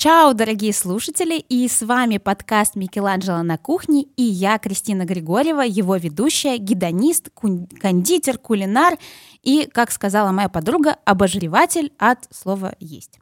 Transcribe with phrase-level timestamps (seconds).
[0.00, 5.94] Чао, дорогие слушатели, и с вами подкаст Микеланджело на кухне, и я, Кристина Григорьева, его
[5.96, 8.96] ведущая, гедонист, кондитер, кулинар
[9.42, 13.18] и, как сказала моя подруга, обожреватель от слова «есть».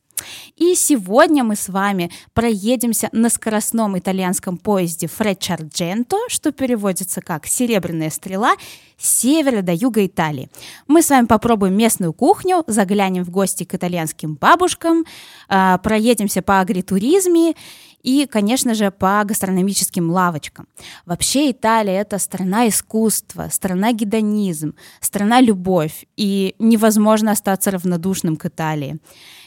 [0.57, 8.11] И сегодня мы с вами проедемся на скоростном итальянском поезде Фречардженто, что переводится как «серебряная
[8.11, 8.55] стрела»,
[8.99, 10.51] с севера до юга Италии.
[10.89, 15.05] Мы с вами попробуем местную кухню, заглянем в гости к итальянским бабушкам,
[15.49, 17.55] а, проедемся по агритуризме
[18.03, 20.69] и, конечно же, по гастрономическим лавочкам.
[21.05, 28.99] Вообще Италия— это страна искусства, страна гедонизм, страна любовь, и невозможно остаться равнодушным к Италии.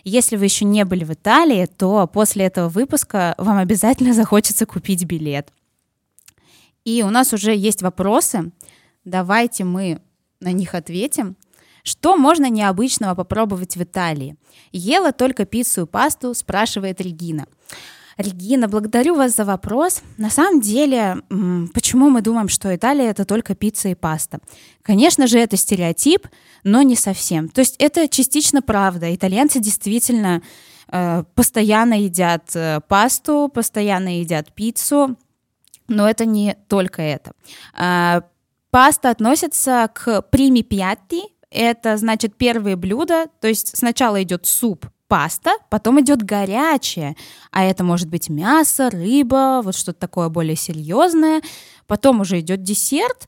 [0.04, 5.06] Если вы еще не были в Италии, то после этого выпуска вам обязательно захочется купить
[5.06, 5.52] билет.
[6.84, 8.52] И у нас уже есть вопросы.
[9.06, 10.02] Давайте мы
[10.40, 11.38] на них ответим.
[11.84, 14.36] Что можно необычного попробовать в Италии?
[14.72, 17.48] Ела только пиццу и пасту, спрашивает Регина.
[18.18, 20.02] Регина, благодарю вас за вопрос.
[20.18, 21.18] На самом деле,
[21.74, 24.40] почему мы думаем, что Италия это только пицца и паста?
[24.82, 26.28] Конечно же, это стереотип,
[26.64, 27.50] но не совсем.
[27.50, 29.14] То есть это частично правда.
[29.14, 30.42] Итальянцы действительно
[30.88, 35.18] э, постоянно едят э, пасту, постоянно едят пиццу,
[35.88, 37.32] но это не только это.
[37.78, 38.22] Э,
[38.72, 45.52] паста относится к прими пятти, это значит первые блюда, то есть сначала идет суп, паста,
[45.70, 47.18] потом идет горячее,
[47.52, 51.42] а это может быть мясо, рыба, вот что-то такое более серьезное,
[51.86, 53.28] потом уже идет десерт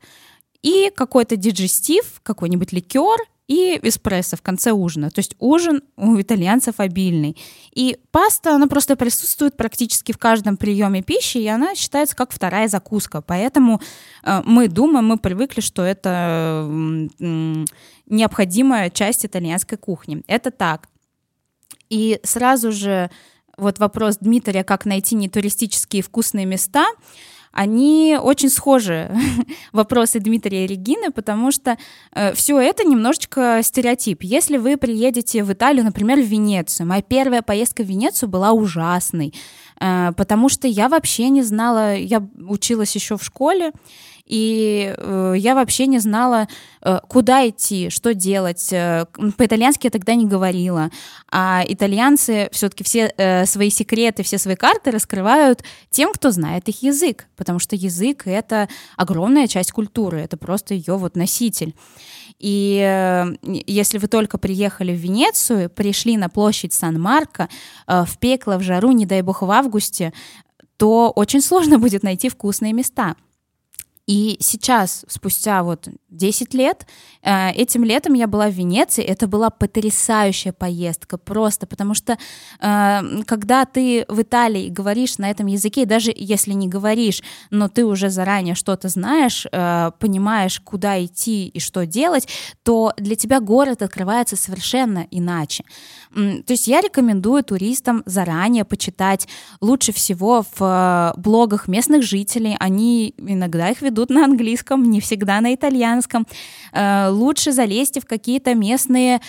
[0.62, 5.12] и какой-то диджестив, какой-нибудь ликер и эспрессо в конце ужина.
[5.12, 7.36] То есть ужин у итальянцев обильный.
[7.74, 12.70] И паста, она просто присутствует практически в каждом приеме пищи, и она считается как вторая
[12.70, 13.22] закуска.
[13.22, 13.82] Поэтому
[14.24, 17.66] э, мы думаем, мы привыкли, что это э,
[18.06, 20.24] необходимая часть итальянской кухни.
[20.28, 20.88] Это так.
[21.94, 23.12] И сразу же
[23.56, 26.88] вот вопрос Дмитрия, как найти нетуристические вкусные места,
[27.52, 29.16] они очень схожи,
[29.72, 31.78] вопросы Дмитрия и Регины, потому что
[32.12, 34.24] э, все это немножечко стереотип.
[34.24, 39.36] Если вы приедете в Италию, например, в Венецию, моя первая поездка в Венецию была ужасной,
[39.80, 43.72] э, потому что я вообще не знала, я училась еще в школе,
[44.26, 46.48] и э, я вообще не знала,
[46.82, 48.72] э, куда идти, что делать.
[48.72, 49.06] Э,
[49.38, 50.92] по-итальянски я тогда не говорила,
[51.30, 56.84] а итальянцы все-таки все э, свои секреты, все свои карты раскрывают тем, кто знает их
[56.84, 61.76] язык, потому что язык— это огромная часть культуры, это просто ее вот носитель.
[62.40, 63.26] И э,
[63.68, 67.50] если вы только приехали в Венецию, пришли на площадь Сан-Марко,
[67.88, 70.14] э, в пекло, в жару, не дай бог в августе,
[70.78, 73.16] то очень сложно будет найти вкусные места.
[74.06, 76.86] И сейчас, спустя вот 10 лет,
[77.22, 82.18] э, этим летом я была в Венеции, это была потрясающая поездка, просто потому что
[82.60, 87.86] э, когда ты в Италии говоришь на этом языке, даже если не говоришь, но ты
[87.86, 92.28] уже заранее что-то знаешь, э, понимаешь, куда идти и что делать,
[92.64, 95.64] то для тебя город открывается совершенно иначе.
[96.14, 99.28] То есть я рекомендую туристам заранее почитать
[99.62, 105.40] лучше всего в блогах местных жителей, они иногда их ведут ведут на английском, не всегда
[105.40, 106.26] на итальянском.
[106.72, 109.22] Э, лучше залезьте в какие-то местные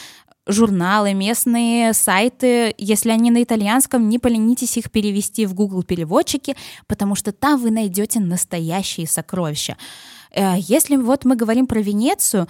[0.46, 7.14] журналы, местные сайты, если они на итальянском, не поленитесь их перевести в Google переводчики, потому
[7.14, 9.76] что там вы найдете настоящие сокровища.
[10.30, 12.48] Э, если вот мы говорим про Венецию,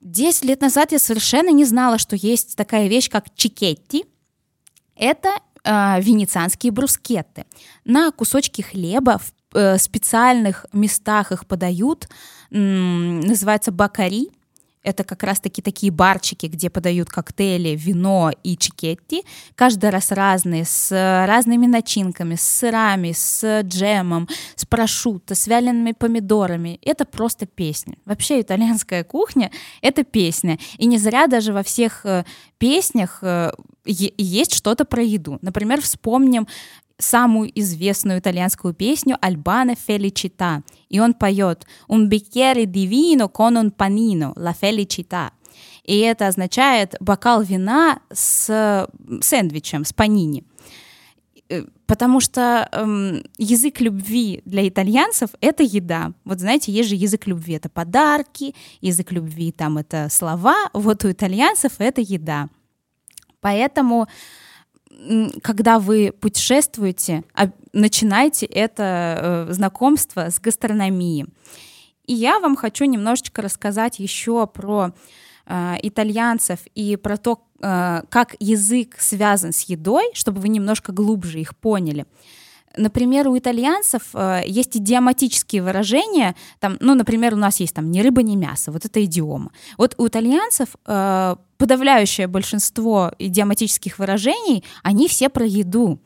[0.00, 4.04] 10 лет назад я совершенно не знала, что есть такая вещь, как чикетти.
[4.96, 5.28] Это
[5.64, 7.44] э, венецианские брускетты.
[7.84, 9.32] На кусочки хлеба в
[9.78, 12.08] специальных местах их подают,
[12.50, 14.30] называется бакари.
[14.84, 19.22] Это как раз-таки такие барчики, где подают коктейли, вино и чикетти.
[19.54, 20.90] Каждый раз разные, с
[21.26, 26.78] разными начинками, с сырами, с джемом, с прошутто, с вялеными помидорами.
[26.82, 27.96] Это просто песня.
[28.06, 29.50] Вообще итальянская кухня—
[29.82, 30.58] это песня.
[30.78, 32.24] И не зря даже во всех э,
[32.56, 33.52] песнях э,
[33.84, 35.38] есть что-то про еду.
[35.42, 36.46] Например, вспомним
[36.98, 40.62] самую известную итальянскую песню Альбана Felicità.
[40.88, 45.32] И он поет «Un bicchiere di vino con un panino, la felicità».
[45.84, 48.86] И это означает бокал вина с
[49.22, 50.44] сэндвичем, с панини.
[51.48, 56.12] Э, потому что эм, язык любви для итальянцев— это еда.
[56.24, 60.68] Вот знаете, есть же язык любви— это подарки, язык любви— там это слова.
[60.74, 62.48] Вот у итальянцев это еда.
[63.40, 64.08] Поэтому
[65.42, 67.22] когда вы путешествуете,
[67.72, 71.26] начинайте это э, знакомство с гастрономией.
[72.06, 74.92] И я вам хочу немножечко рассказать еще про
[75.46, 81.40] э, итальянцев и про то, э, как язык связан с едой, чтобы вы немножко глубже
[81.40, 82.06] их поняли.
[82.78, 88.00] Например, у итальянцев э, есть идиоматические выражения, там, ну, например, у нас есть там ни
[88.00, 89.50] рыба, ни мясо, вот это идиома.
[89.76, 95.98] Вот у итальянцев э, подавляющее большинство идиоматических выражений, они все про еду.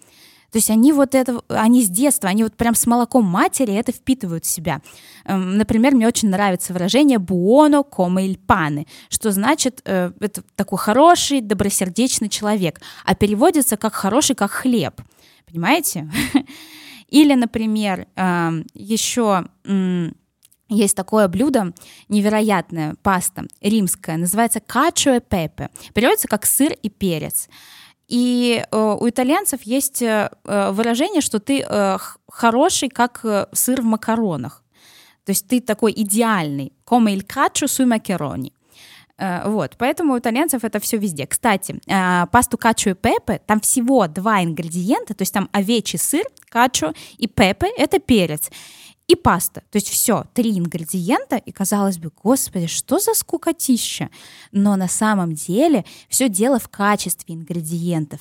[0.53, 3.91] То есть они вот это, они с детства, они вот прям с молоком матери это
[3.91, 4.83] впитывают в себя.
[5.25, 10.79] Эм, например, мне очень нравится выражение «buono come il pane», что значит э, это такой
[10.79, 15.01] хороший, добросердечный человек, а переводится как «хороший, как хлеб».
[15.53, 16.11] Понимаете?
[17.09, 19.45] Или, например, эм, еще
[20.71, 21.75] есть такое блюдо,
[22.09, 25.69] невероятное, паста римская, называется качо и пепе.
[25.93, 27.51] Переводится как сыр и перец.
[28.09, 33.85] И э, у итальянцев есть э, выражение, что ты э, хороший, как э, сыр в
[33.85, 34.65] макаронах.
[35.25, 36.73] То есть ты такой идеальный.
[36.87, 38.53] Come il cacio sui maccheroni.
[39.19, 41.27] Э, вот, поэтому у итальянцев это все везде.
[41.27, 46.25] Кстати, э, пасту качо и пепе, там всего два ингредиента, то есть там овечий сыр,
[46.49, 48.51] качо, и пепе— это перец
[49.09, 49.63] и паста.
[49.71, 54.11] То есть все, три ингредиента, и казалось бы, господи, что за скукотища?
[54.53, 58.21] Но на самом деле все дело в качестве ингредиентов.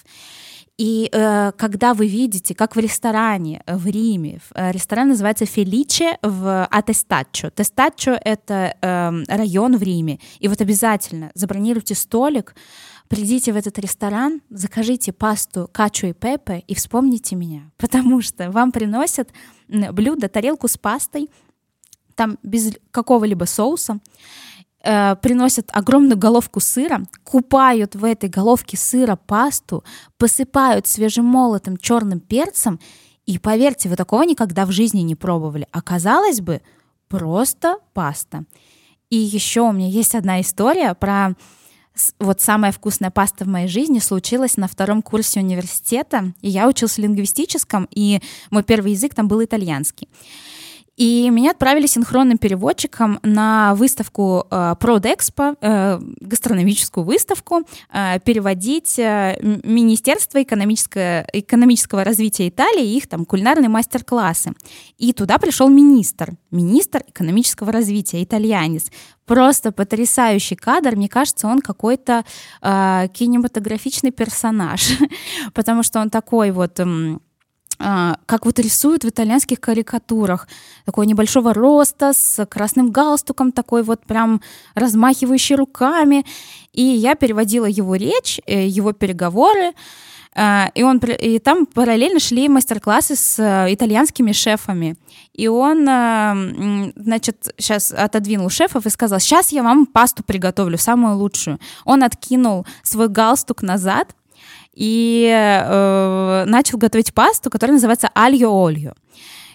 [0.81, 6.66] И э, когда вы видите, как в ресторане в Риме, э, ресторан называется Феличе в
[6.72, 7.51] Атестачо.
[7.51, 10.19] Тестачо— это э, район в Риме.
[10.39, 12.56] И вот обязательно забронируйте столик,
[13.10, 18.72] придите в этот ресторан, закажите пасту качу и пепе и вспомните меня, потому что вам
[18.72, 19.30] приносят
[19.68, 21.30] блюдо, тарелку с пастой,
[22.16, 24.00] там без какого-либо соуса,
[24.83, 29.83] э, приносят огромную головку сыра, купают в этой головке сыра пасту,
[30.18, 32.80] посыпают свежемолотым черным перцем,
[33.25, 35.68] и поверьте, вы такого никогда в жизни не пробовали.
[35.72, 36.62] Оказалось бы,
[37.07, 38.45] просто паста.
[39.10, 41.36] И еще у меня есть одна история про
[42.19, 46.33] вот самая вкусная паста в моей жизни случилась на втором курсе университета.
[46.42, 50.07] И я учился лингвистическом, и мой первый язык там был итальянский.
[51.01, 57.62] И меня отправили синхронным переводчиком на выставку э, Продэкспо, э, гастрономическую выставку,
[57.92, 64.53] э, переводить э, Министерство экономического, экономического развития Италии и их там кулинарные мастер-классы.
[65.00, 68.92] И туда пришел министр, министр экономического развития, итальянец.
[69.25, 70.95] Просто потрясающий кадр.
[70.95, 72.25] Мне кажется, он какой-то
[72.62, 74.92] э, кинематографичный персонаж,
[75.56, 76.80] потому что он такой вот...
[76.80, 77.18] Э,
[77.81, 80.48] как вот рисуют в итальянских карикатурах.
[80.86, 84.42] Такого небольшого роста, с красным галстуком, такой вот прям
[84.75, 86.25] размахивающий руками.
[86.74, 89.74] И я переводила его речь, э, его переговоры,
[90.33, 94.95] а, и, он, и там параллельно шли мастер-классы с э, итальянскими шефами.
[95.33, 101.18] И он, э, значит, сейчас отодвинул шефов и сказал, сейчас я вам пасту приготовлю, самую
[101.18, 101.60] лучшую.
[101.83, 104.16] Он откинул свой галстук назад,
[104.73, 108.94] и э, начал готовить пасту, которая называется альо-ольо.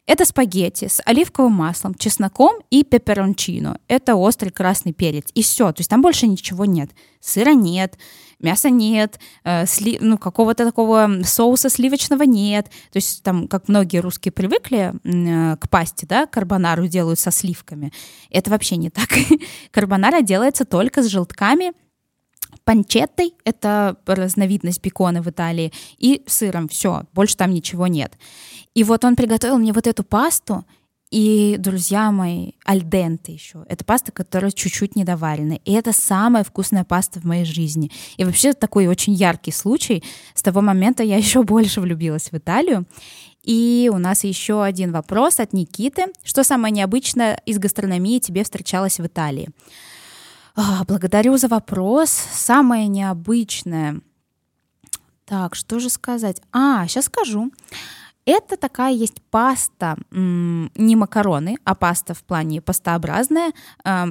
[0.06, 3.80] Это спагетти с оливковым маслом, чесноком и пепперончино.
[3.88, 5.26] Это острый красный перец.
[5.34, 5.72] И все.
[5.72, 6.90] То есть там больше ничего нет.
[7.20, 7.98] Сыра нет,
[8.38, 12.66] мяса нет, э, сли, ну, какого-то такого соуса сливочного нет.
[12.92, 17.92] То есть там, как многие русские привыкли э, к пасте, да, карбонару делают со сливками.
[18.30, 19.08] Это вообще не так.
[19.72, 21.72] Карбонара делается только с желтками–
[22.66, 28.12] панчеттой, это разновидность бекона в Италии, и сыром, все, больше там ничего нет.
[28.74, 30.64] И вот он приготовил мне вот эту пасту,
[31.12, 33.64] и, друзья мои, альденты еще.
[33.68, 35.60] Это паста, которая чуть-чуть недоварена.
[35.64, 37.92] И это самая вкусная паста в моей жизни.
[38.16, 40.02] И вообще такой очень яркий случай.
[40.34, 42.84] С того момента я еще больше влюбилась в Италию.
[43.44, 46.06] И у нас еще один вопрос от Никиты.
[46.24, 49.50] Что самое необычное из гастрономии тебе встречалось в Италии?
[50.58, 52.10] А, благодарю за вопрос.
[52.10, 54.00] Самое необычное.
[55.26, 56.40] Так, что же сказать?
[56.50, 57.52] А, сейчас скажу.
[58.24, 63.52] Это такая есть паста, не макароны, а паста в плане пастообразная.
[63.84, 64.08] А,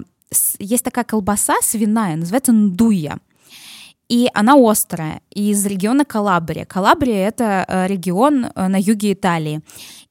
[0.59, 3.17] есть такая колбаса свиная, называется ндуя.
[4.07, 6.65] И она острая, из региона Калабрия.
[6.65, 9.61] Калабрия— это э, регион э, на юге Италии.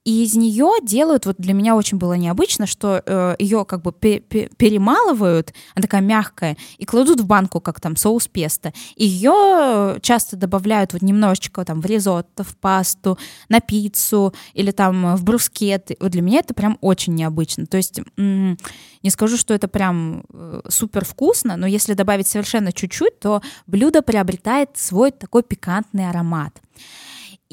[0.05, 3.91] И из нее делают, вот для меня очень было необычно, что э, ее как бы
[3.91, 8.71] пе- пе- перемалывают, она такая мягкая, и кладут в банку, как там соус песто.
[8.95, 13.17] Ее часто добавляют вот немножечко там в ризотто, в пасту,
[13.49, 15.89] на пиццу или там в брускет.
[15.99, 17.65] Вот для меня это прям очень необычно.
[17.65, 23.19] То есть не скажу, что это прям э, супер вкусно, но если добавить совершенно чуть-чуть,
[23.19, 26.61] то блюдо приобретает свой такой пикантный аромат.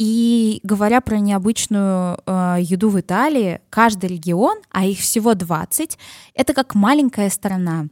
[0.04, 5.96] И говоря про необычную э, еду в Италии, каждый регион, а их всего 20,
[6.34, 7.86] это как маленькая страна.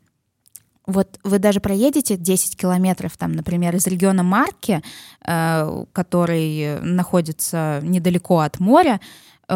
[0.89, 4.83] Вот вы даже проедете 10 километров, там, например, из региона Марки,
[5.25, 9.01] э, который находится недалеко от моря,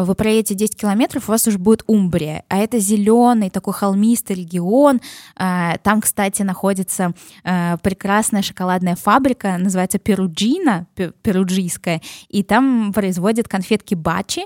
[0.03, 5.01] вы проедете 10 километров, у вас уже будет Умбрия, а это зеленый такой холмистый регион.
[5.35, 10.87] А, там, кстати, находится а, прекрасная шоколадная фабрика, называется Перуджина,
[11.21, 14.43] перуджийская, и там производят конфетки бачи,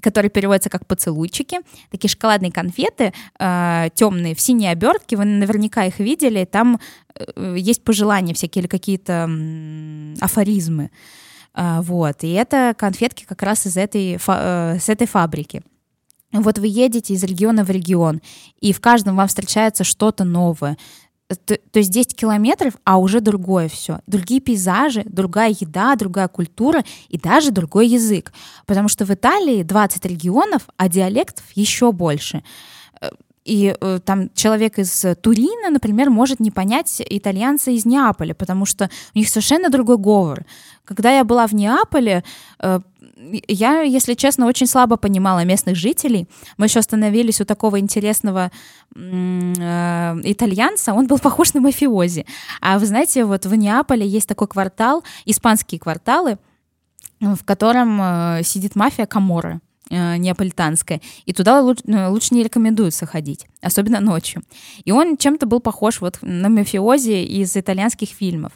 [0.00, 1.58] которые переводятся как поцелуйчики,
[1.90, 6.80] такие шоколадные конфеты, э, темные, в синей обертке, вы наверняка их видели, там
[7.14, 10.90] э, есть пожелания всякие или какие-то э, афоризмы.
[11.54, 15.62] Вот, и это конфетки как раз из этой, э, с этой фабрики.
[16.32, 18.20] Вот вы едете из региона в регион,
[18.60, 20.76] и в каждом вам встречается что-то новое.
[21.28, 24.00] То, то есть 10 километров, а уже другое все.
[24.06, 28.32] Другие пейзажи, другая еда, другая культура и даже другой язык.
[28.66, 32.42] Потому что в Италии 20 регионов, а диалектов еще больше.
[33.44, 38.88] И э, там человек из Турина, например, может не понять итальянца из Неаполя, потому что
[39.14, 40.46] у них совершенно другой говор.
[40.84, 42.24] Когда я была в Неаполе,
[42.60, 42.80] э,
[43.48, 46.28] я, если честно, очень слабо понимала местных жителей.
[46.56, 48.50] Мы еще остановились у такого интересного
[48.94, 49.00] э,
[50.24, 52.26] итальянца, он был похож на мафиози.
[52.60, 56.38] А вы знаете, вот в Неаполе есть такой квартал, испанские кварталы,
[57.20, 59.60] в котором э, сидит мафия Каморы
[59.90, 64.42] э, неаполитанская, и туда лучше, э, лучше не рекомендуется ходить, особенно ночью.
[64.84, 68.52] И он чем-то был похож вот на мафиози из итальянских фильмов.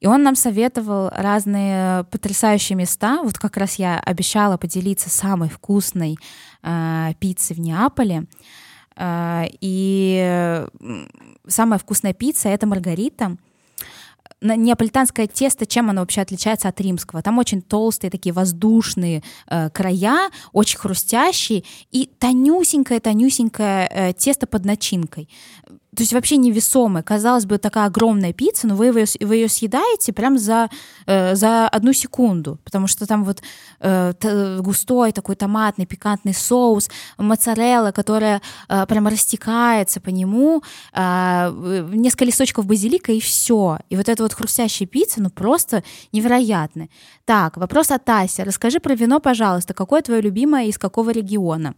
[0.00, 3.22] И он нам советовал разные потрясающие места.
[3.22, 6.16] Вот как раз я обещала поделиться самой вкусной
[6.62, 8.24] э, пиццей в Неаполе.
[8.96, 10.66] Э, и
[11.46, 13.36] самая вкусная пицца это Маргарита
[14.40, 17.22] неаполитанское тесто, чем оно вообще отличается от римского?
[17.22, 25.28] Там очень толстые такие воздушные э, края, очень хрустящие и тонюсенькое-тонюсенькое э, тесто под начинкой
[25.96, 27.02] то есть вообще невесомая.
[27.02, 30.70] Казалось бы, такая огромная пицца, но вы ее, вы ее съедаете прям за,
[31.06, 33.42] э, за одну секунду, потому что там вот
[33.80, 42.24] э, густой такой томатный пикантный соус, моцарелла, которая э, прям растекается по нему, э, несколько
[42.24, 43.78] листочков базилика и все.
[43.88, 45.82] И вот эта вот хрустящая пицца, ну просто
[46.12, 46.88] невероятная.
[47.24, 48.42] Так, вопрос от Аси.
[48.42, 49.74] Расскажи про вино, пожалуйста.
[49.74, 51.74] Какое твое любимое и из какого региона?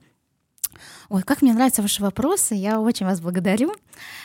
[1.09, 3.73] Ой, как мне нравятся ваши вопросы, я очень вас благодарю.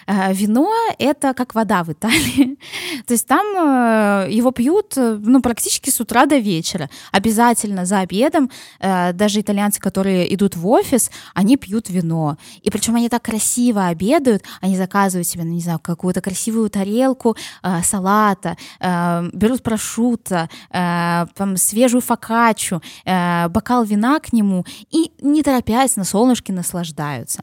[0.07, 2.57] Э, вино— это как вода в Италии.
[3.05, 6.89] То есть там э, его пьют ну, практически с утра до вечера.
[7.11, 8.49] Обязательно за обедом.
[8.79, 12.37] Э, даже итальянцы, которые идут в офис, они пьют вино.
[12.61, 17.35] И причем они так красиво обедают, они заказывают себе, ну, не знаю, какую-то красивую тарелку
[17.83, 26.03] салата, берут прошутто, там, свежую фокаччу, бокал вина к нему и, не торопясь, на
[26.37, 27.41] солнышке наслаждаются.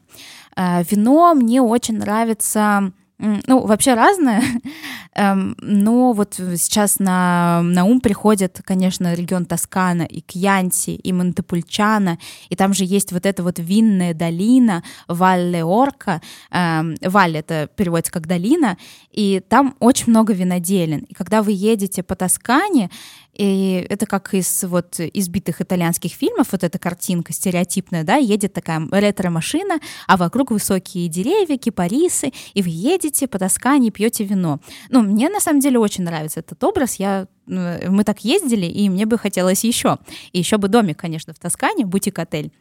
[0.55, 4.43] Э, вино мне очень нравится ну, вообще разное,
[5.15, 12.17] эм, но вот сейчас на, на ум приходит, конечно, регион Тоскана и Кьянти, и Монтепульчана,
[12.49, 16.21] и там же есть вот эта вот винная долина Валле Орка,
[16.51, 18.77] эм, Валле это переводится как долина,
[19.11, 22.89] и там очень много виноделин, и когда вы едете по Тоскане,
[23.37, 28.87] и это как из вот избитых итальянских фильмов, вот эта картинка стереотипная, да, едет такая
[28.91, 34.59] ретро-машина, а вокруг высокие деревья, кипарисы, и вы едете по Тоскане пьете вино.
[34.89, 38.89] Ну, мне на самом деле очень нравится этот образ, я ну, мы так ездили, и
[38.89, 39.99] мне бы хотелось еще.
[40.31, 42.51] И еще бы домик, конечно, в Тоскане, бутик-отель.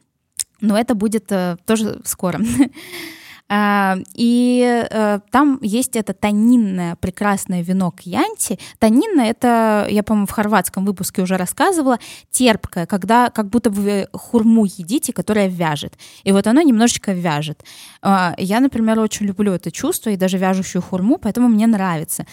[0.60, 2.40] Но это будет э, тоже скоро.
[3.46, 8.58] А, и э, там есть это танинное прекрасное вино кьянти.
[8.78, 11.98] Танинное— это, я, по-моему, в хорватском выпуске уже рассказывала,
[12.30, 15.94] терпкое, когда как будто вы хурму едите, которая вяжет.
[16.24, 17.62] И вот оно немножечко вяжет.
[18.00, 22.26] А, я, например, очень люблю это чувство и даже вяжущую хурму, поэтому мне нравится.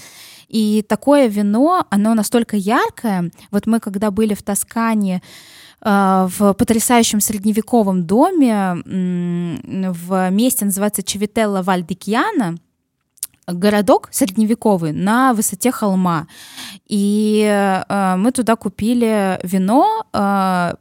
[0.48, 3.32] И такое вино, оно настолько яркое.
[3.52, 5.22] Вот мы, когда были в Тоскане,
[5.84, 12.58] в потрясающем средневековом доме в месте называется Чевителла Вальдикьяна,
[13.48, 16.28] городок средневековый на высоте холма.
[16.88, 20.74] И э, мы туда купили вино, э,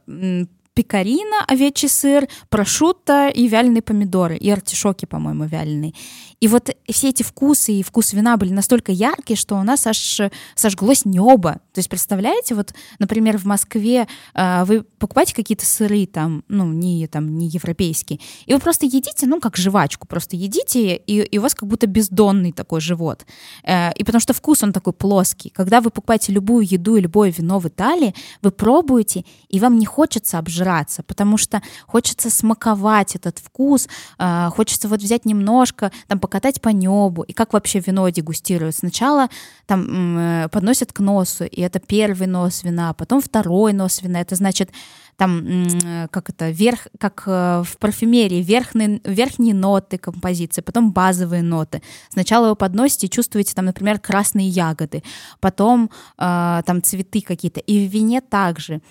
[0.73, 5.93] пекарина, овечий сыр, прошутто и вяленые помидоры, и артишоки, по-моему, вяленые.
[6.41, 10.21] И вот все эти вкусы и вкус вина были настолько яркие, что у нас аж
[10.55, 11.59] сожглось небо.
[11.71, 17.07] То есть, представляете, вот, например, в Москве э, вы покупаете какие-то сыры там, ну, не,
[17.07, 21.41] там, не европейские, и вы просто едите, ну, как жвачку, просто едите, и, и у
[21.43, 23.25] вас как будто бездонный такой живот.
[23.63, 25.51] Э, и потому что вкус, он такой плоский.
[25.51, 29.85] Когда вы покупаете любую еду и любое вино в Италии, вы пробуете, и вам не
[29.85, 36.61] хочется обжираться, потому что хочется смаковать этот вкус, э, хочется вот взять немножко, там, покатать
[36.61, 38.75] по небу, и как вообще вино дегустируют.
[38.75, 39.27] Сначала
[39.65, 44.35] там э, подносят к носу, и это первый нос вина, потом второй нос вина, это
[44.35, 44.69] значит
[45.17, 51.43] там, э, как это, верх, как э, в парфюмерии, верхние, верхние ноты композиции, потом базовые
[51.43, 51.81] ноты.
[52.09, 55.03] Сначала вы подносите, чувствуете там, например, красные ягоды,
[55.41, 58.81] потом там цветы какие-то, и в вине также.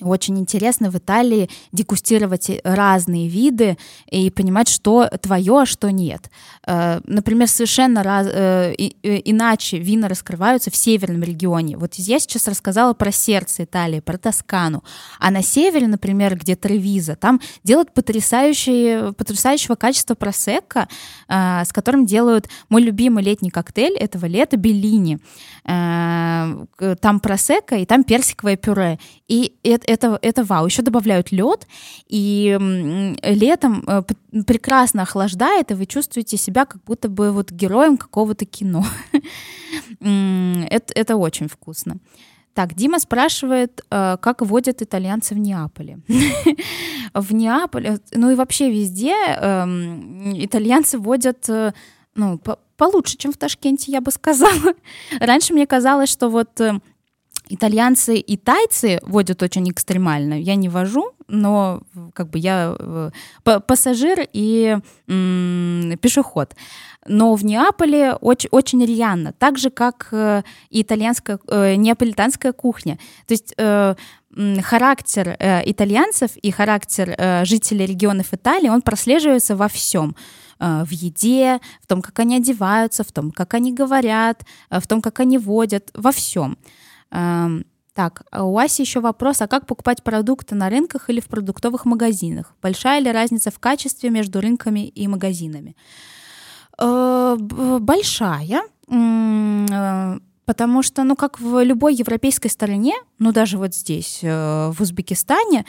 [0.00, 3.76] Очень интересно в Италии дегустировать разные виды
[4.10, 6.30] и понимать, что твое, а что нет.
[6.66, 11.76] Э, например, совершенно раз, э, иначе вина раскрываются в северном регионе.
[11.76, 14.84] Вот я сейчас рассказала про сердце Италии, про Тоскану.
[15.18, 20.88] А на севере, например, где Тревиза, там делают потрясающие, потрясающего качества просекко,
[21.28, 25.18] э, с которым делают мой любимый летний коктейль этого лета Беллини.
[25.64, 28.98] Там просекко и там персиковое пюре.
[29.26, 30.66] И это это, это вау.
[30.66, 31.66] Еще добавляют лед,
[32.08, 32.56] и
[33.22, 34.02] летом э,
[34.46, 38.84] прекрасно охлаждает, и вы чувствуете себя как будто бы вот героем какого-то кино.
[40.00, 41.96] это, это очень вкусно.
[42.54, 46.00] Так, Дима спрашивает, э, как водят итальянцы в Неаполе.
[47.14, 51.72] в Неаполе, ну и вообще везде эм, итальянцы водят э,
[52.14, 52.40] ну,
[52.76, 54.74] получше, чем в Ташкенте, я бы сказала.
[55.20, 56.60] Раньше мне казалось, что вот
[57.50, 60.40] Итальянцы и тайцы водят очень экстремально.
[60.40, 61.82] Я не вожу, но
[62.14, 63.10] как бы я э,
[63.42, 64.76] пассажир и
[65.06, 66.54] пешеход.
[67.06, 72.98] Но в Неаполе очень, очень рьяно, так же, как э, и итальянская, э, неаполитанская кухня.
[73.26, 73.54] То есть
[74.62, 80.14] характер итальянцев и характер жителей регионов Италии, он прослеживается во всем
[80.60, 85.20] в еде, в том, как они одеваются, в том, как они говорят, в том, как
[85.20, 86.58] они водят, во всем.
[87.10, 87.64] Эм,
[87.98, 91.84] так, а у Аси еще вопрос, а как покупать продукты на рынках или в продуктовых
[91.84, 92.54] магазинах?
[92.62, 95.74] Большая ли разница в качестве между рынками и магазинами?
[96.78, 97.36] Э,
[97.80, 104.70] большая, э, потому что, ну, как в любой европейской стране, ну, даже вот здесь, э,
[104.70, 105.64] в Узбекистане,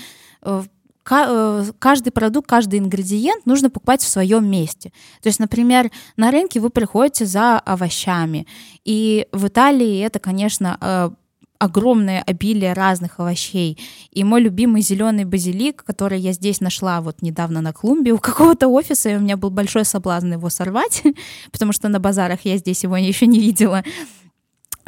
[1.03, 4.91] каждый продукт, каждый ингредиент нужно покупать в своем месте.
[5.23, 8.45] То есть, например, на рынке вы приходите за овощами,
[8.85, 11.15] и в Италии это, конечно,
[11.59, 13.77] огромное обилие разных овощей.
[14.11, 18.67] И мой любимый зеленый базилик, который я здесь нашла вот недавно на клумбе у какого-то
[18.69, 21.03] офиса, и у меня был большой соблазн его сорвать,
[21.51, 23.83] потому что на базарах я здесь его еще не видела.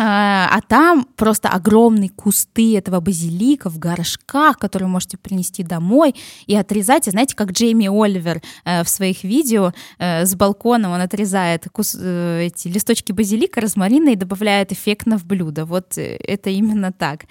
[0.04, 6.16] А, а там просто огромные кусты этого базилика в горшках, которые вы можете принести домой
[6.48, 7.08] и отрезать.
[7.08, 11.96] И знаете, как Джейми Оливер э, в своих видео э, с балкона он отрезает кус,
[12.00, 15.66] э, эти листочки базилика, розмарина и добавляет эффектно в блюдо.
[15.66, 17.26] Вот это именно так.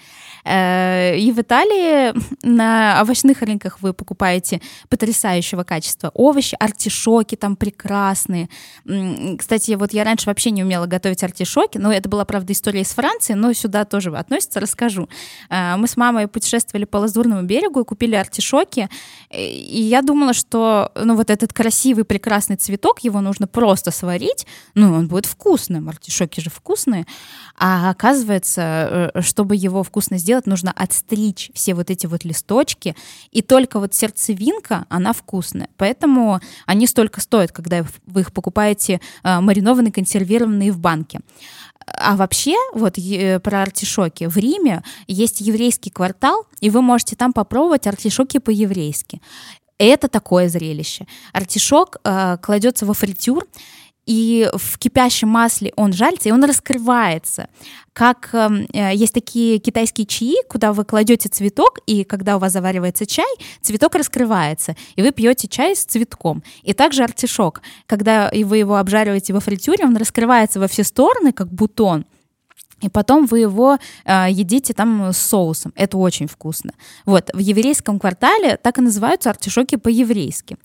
[0.45, 8.47] И в Италии на овощных рынках вы покупаете потрясающего качества овощи, артишоки там прекрасные.
[9.37, 12.89] Кстати, вот я раньше вообще не умела готовить артишоки, но это была, правда, история из
[12.89, 15.09] Франции, но сюда тоже относится, расскажу.
[15.49, 18.87] А, мы с мамой путешествовали по Лазурному берегу и купили артишоки,
[19.31, 24.45] и я думала, что ну, вот этот красивый, прекрасный цветок, его нужно просто сварить,
[24.75, 27.07] ну, он будет вкусным, артишоки же вкусные,
[27.57, 32.95] а оказывается, э, чтобы его вкусно сделать, нужно отстричь все вот эти вот листочки,
[33.31, 35.69] и только вот сердцевинка, она вкусная.
[35.77, 41.21] Поэтому они столько стоят, когда вы их покупаете а, маринованные, консервированные в банке.
[41.85, 44.25] А вообще, вот э, про артишоки.
[44.25, 49.21] В Риме есть еврейский квартал, и вы можете там попробовать артишоки по-еврейски.
[49.77, 51.07] Это такое зрелище.
[51.33, 53.47] Артишок э, кладется во фритюр,
[54.05, 57.47] и в кипящем масле он жарится, и он раскрывается.
[57.93, 62.53] Как эм, э, есть такие китайские чаи, куда вы кладете цветок, и когда у вас
[62.53, 66.43] заваривается чай, цветок раскрывается, и вы пьете чай с цветком.
[66.63, 71.51] И также артишок, когда вы его обжариваете во фритюре, он раскрывается во все стороны, как
[71.51, 72.05] бутон,
[72.81, 75.71] и потом вы его э, едите там с соусом.
[75.75, 76.73] Это очень вкусно.
[77.05, 80.57] Вот, в еврейском квартале так и называются артишоки по-еврейски.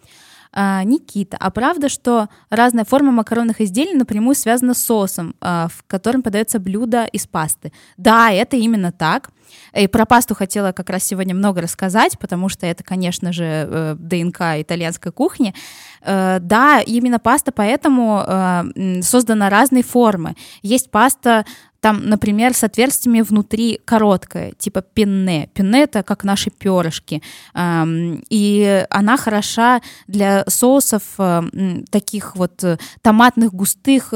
[0.58, 5.84] А, Никита, а правда, что разная форма макаронных изделий напрямую связана с соусом, а, в
[5.86, 7.72] котором подается блюдо из пасты?
[7.98, 9.28] Да, это именно так.
[9.74, 13.96] И про пасту хотела как раз сегодня много рассказать, потому что это, конечно же, э,
[13.98, 15.54] ДНК итальянской кухни.
[16.02, 20.34] Э, да, именно паста поэтому э, создана разной формы.
[20.62, 21.44] Есть паста
[21.80, 25.48] там, например, с отверстиями внутри короткое, типа пенне.
[25.54, 27.22] Пенне— это как наши перышки.
[27.54, 31.02] И она хороша для соусов
[31.90, 32.64] таких вот
[33.02, 34.12] томатных, густых,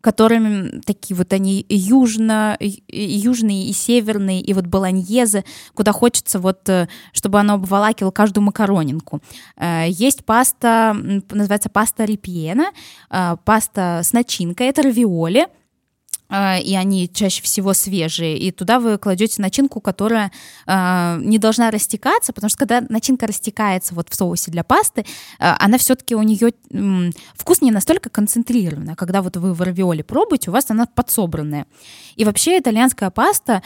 [0.00, 6.68] которыми такие вот они южно, южные и северные, и вот болоньезы, куда хочется вот,
[7.12, 9.20] чтобы оно обволакивало каждую макаронинку.
[9.86, 10.94] Есть паста,
[11.30, 12.72] называется паста репьена,
[13.44, 15.46] паста с начинкой, это равиоли,
[16.30, 20.32] и они чаще всего свежие, и туда вы кладете начинку, которая
[20.66, 25.04] э, не должна растекаться, потому что когда начинка растекается вот в соусе для пасты, э,
[25.38, 28.96] она все-таки у нее э, вкус не настолько концентрированный.
[28.96, 31.66] Когда вот вы в равиоле пробуете, у вас она подсобранная.
[32.16, 33.62] И вообще итальянская паста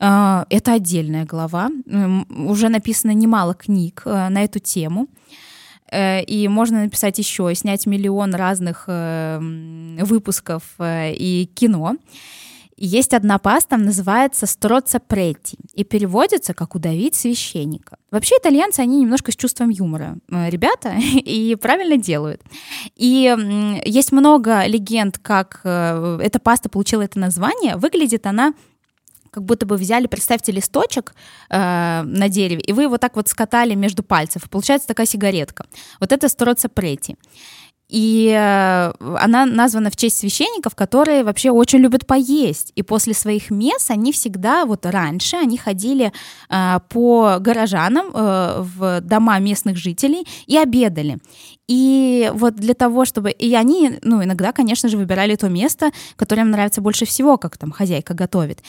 [0.00, 1.70] это отдельная глава.
[2.28, 5.08] Уже написано немало книг на эту тему.
[5.90, 9.38] Э, и можно написать еще, снять миллион разных э,
[10.00, 11.96] выпусков э, и кино.
[12.80, 17.96] Есть одна паста, называется «Строца претти» и переводится как «удавить священника».
[18.12, 22.40] Вообще итальянцы, они немножко с чувством юмора, ребята, и правильно делают.
[22.94, 23.34] И
[23.84, 27.76] есть много легенд, как эта паста получила это название.
[27.76, 28.54] Выглядит она
[29.30, 31.14] как будто бы взяли, представьте, листочек
[31.50, 35.66] э, на дереве, и вы его так вот скатали между пальцев, получается такая сигаретка.
[36.00, 37.16] Вот это строца прети.
[37.88, 42.72] И э, она названа в честь священников, которые вообще очень любят поесть.
[42.74, 46.12] И после своих мес они всегда, вот раньше, они ходили
[46.50, 51.18] э, по горожанам э, в дома местных жителей и обедали.
[51.68, 53.30] И вот для того, чтобы...
[53.30, 57.58] И они, ну, иногда, конечно же, выбирали то место, которое им нравится больше всего, как
[57.58, 58.60] там хозяйка готовит.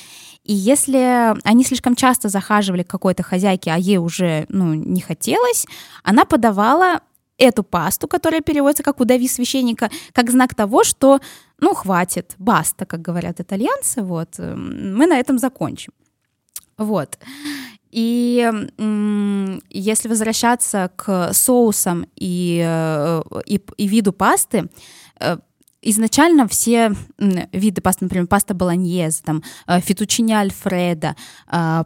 [0.43, 5.65] И если они слишком часто захаживали к какой-то хозяйке, а ей уже, ну, не хотелось,
[6.03, 6.99] она подавала
[7.37, 11.21] эту пасту, которая переводится как «удави священника», как знак того, что,
[11.61, 15.93] ну, хватит, баста, как говорят итальянцы, вот, эм, мы на этом закончим.
[16.77, 17.17] Вот.
[17.91, 18.49] И
[19.69, 24.69] если возвращаться к соусам и, э, и, и виду пасты,
[25.19, 25.37] э,
[25.81, 31.15] изначально все виды пасты, например, паста болоньез, там, э, фетучини альфреда,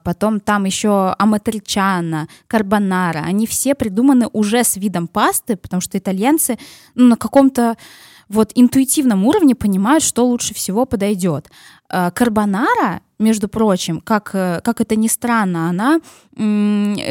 [0.04, 6.58] потом там еще аматричана, карбонара, они все придуманы уже с видом пасты, потому что итальянцы
[6.96, 7.78] ну, на каком-то
[8.30, 11.50] вот интуитивном уровне понимают, что лучше всего подойдет.
[11.90, 16.02] А, карбонара между прочим, как, э, как это ни странно, она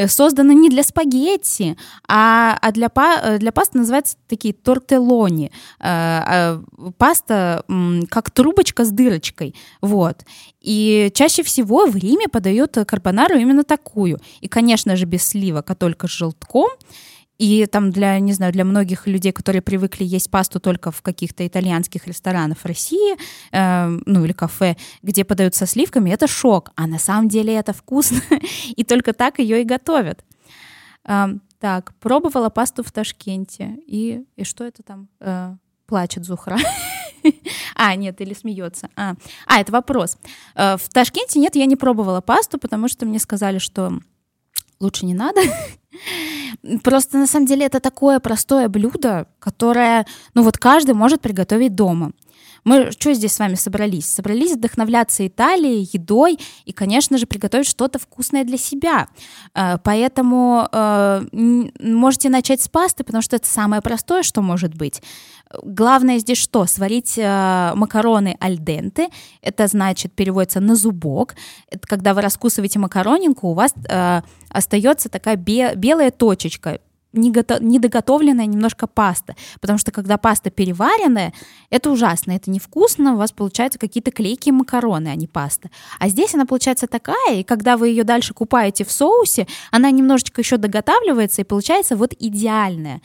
[0.08, 1.76] создана не для спагетти,
[2.08, 5.52] а, а для, па, для пасты называются такие тортеллони.
[5.78, 6.60] Э,
[6.98, 7.64] паста
[8.10, 9.54] как трубочка с дырочкой.
[9.80, 10.24] Вот.
[10.60, 14.18] И чаще всего в Риме подают карбонару именно такую.
[14.40, 16.68] И, конечно же, без сливок, а только с желтком.
[17.38, 21.46] И там для, не знаю, для многих людей, которые привыкли есть пасту только в каких-то
[21.46, 23.16] итальянских ресторанах России,
[23.50, 26.70] э, ну или кафе, где подают со сливками, это шок.
[26.76, 28.20] А на самом деле это вкусно,
[28.76, 30.24] и только так ее и готовят.
[31.06, 31.26] Э,
[31.58, 33.78] так, пробовала пасту в Ташкенте.
[33.86, 35.08] И, и что это там?
[35.20, 35.54] Э,
[35.86, 36.58] плачет Зухра.
[37.76, 38.88] А, нет, или смеется.
[38.96, 39.14] А,
[39.46, 40.18] а это вопрос.
[40.56, 44.00] Э, в Ташкенте нет, я не пробовала пасту, потому что мне сказали, что
[44.82, 45.40] лучше не надо.
[46.82, 52.12] Просто на самом деле это такое простое блюдо, которое, ну вот каждый может приготовить дома.
[52.64, 54.06] Мы что здесь с вами собрались?
[54.06, 59.08] Собрались вдохновляться Италией, едой и, конечно же, приготовить что-то вкусное для себя.
[59.54, 61.24] Э, поэтому э,
[61.80, 65.02] можете начать с пасты, потому что это самое простое, что может быть.
[65.62, 66.66] Главное здесь что?
[66.66, 69.08] Сварить э, макароны альденты.
[69.42, 71.34] Это значит, переводится на зубок.
[71.82, 76.80] Когда вы раскусываете макаронинку, у вас э, остается такая бе- белая точечка
[77.12, 81.32] недоготовленная немножко паста, потому что когда паста переваренная,
[81.70, 85.70] это ужасно, это невкусно, у вас получаются какие-то клейкие макароны, а не паста.
[85.98, 90.40] А здесь она получается такая, и когда вы ее дальше купаете в соусе, она немножечко
[90.40, 93.00] еще доготавливается и получается вот идеальная.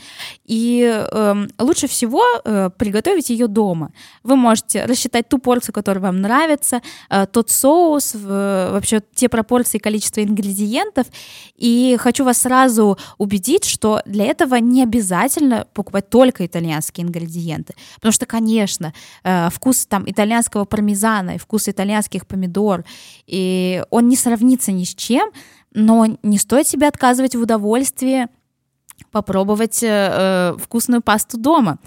[0.45, 3.91] И э, лучше всего э, приготовить ее дома.
[4.23, 9.77] Вы можете рассчитать ту порцию, которая вам нравится, э, тот соус, э, вообще те пропорции,
[9.77, 11.07] количество ингредиентов.
[11.55, 17.73] И хочу вас сразу убедить, что для этого не обязательно покупать только итальянские ингредиенты.
[17.95, 22.83] Потому что, конечно, э, вкус там итальянского пармезана и вкус итальянских помидор,
[23.25, 25.31] и он не сравнится ни с чем,
[25.73, 28.27] но не стоит себе отказывать в удовольствии
[29.11, 31.77] попробовать э, вкусную пасту дома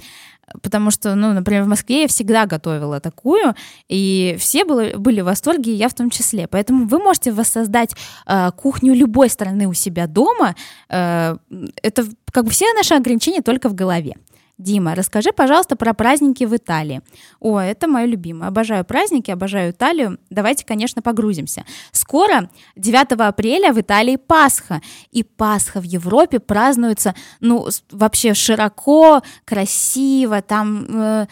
[0.63, 3.55] потому что, ну, например, в Москве я всегда готовила такую,
[3.89, 6.47] и все были, были в восторге, и я в том числе.
[6.47, 7.95] Поэтому вы можете воссоздать
[8.27, 10.55] э, кухню любой страны у себя дома.
[10.89, 11.37] Э,
[11.83, 14.17] это как бы все наши ограничения только в голове.
[14.61, 17.01] Дима, расскажи, пожалуйста, про праздники в Италии.
[17.41, 18.49] О, это мое любимое.
[18.49, 20.19] Обожаю праздники, обожаю Италию.
[20.29, 21.65] Давайте, конечно, погрузимся.
[21.93, 24.83] Скоро, 9 апреля, в Италии Пасха.
[25.13, 30.43] И Пасха в Европе празднуется, ну, вообще широко, красиво.
[30.43, 30.87] Там...
[30.91, 31.27] Э,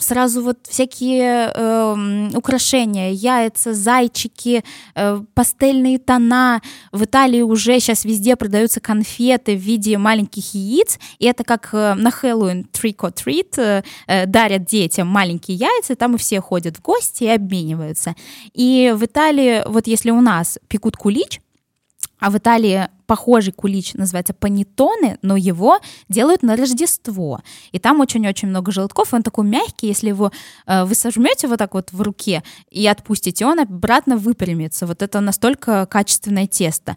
[0.00, 6.60] сразу вот всякие э, украшения, яйца, зайчики, э, пастельные тона.
[6.92, 11.94] В Италии уже сейчас везде продаются конфеты в виде маленьких яиц, и это как э,
[11.94, 16.76] на Хэллоуин trick or treat э, э, дарят детям маленькие яйца, там и все ходят
[16.76, 18.14] в гости и обмениваются.
[18.54, 21.40] И в Италии, вот если у нас пекут кулич,
[22.18, 27.40] а в Италии похожий кулич называется панеттоне, но его делают на Рождество.
[27.72, 30.30] И там очень-очень много желтков, он такой мягкий, если его
[30.66, 34.86] э, вы сожмете вот так вот в руке и отпустите, он обратно выпрямится.
[34.86, 36.96] Вот это настолько качественное тесто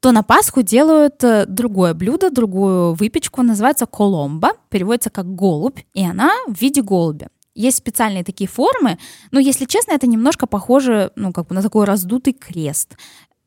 [0.00, 6.04] то на Пасху делают э, другое блюдо, другую выпечку, называется коломба, переводится как голубь, и
[6.04, 7.28] она в виде голубя.
[7.54, 8.98] Есть специальные такие формы,
[9.30, 12.96] но, если честно, это немножко похоже, ну, как бы на такой раздутый крест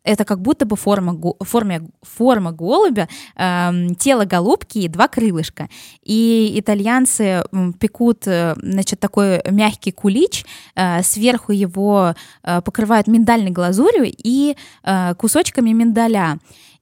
[0.06, 5.68] это как будто бы форма, форма, форма голубя, э, тело голубки и два крылышка.
[6.04, 7.44] И итальянцы
[7.80, 15.16] пекут, э, значит, такой мягкий кулич, э, сверху его э, покрывают миндальной глазурью и э,
[15.16, 16.40] кусочками миндаля.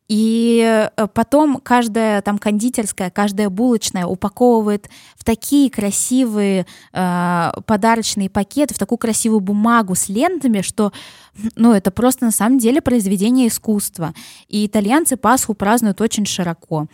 [0.10, 8.74] И э, потом каждая там кондитерская, каждая булочная упаковывает в такие красивые э, подарочные пакеты,
[8.74, 10.92] в такую красивую бумагу с лентами, что
[11.56, 14.14] ну, это просто на самом деле произведение искусства.
[14.50, 16.88] И итальянцы Пасху празднуют очень широко.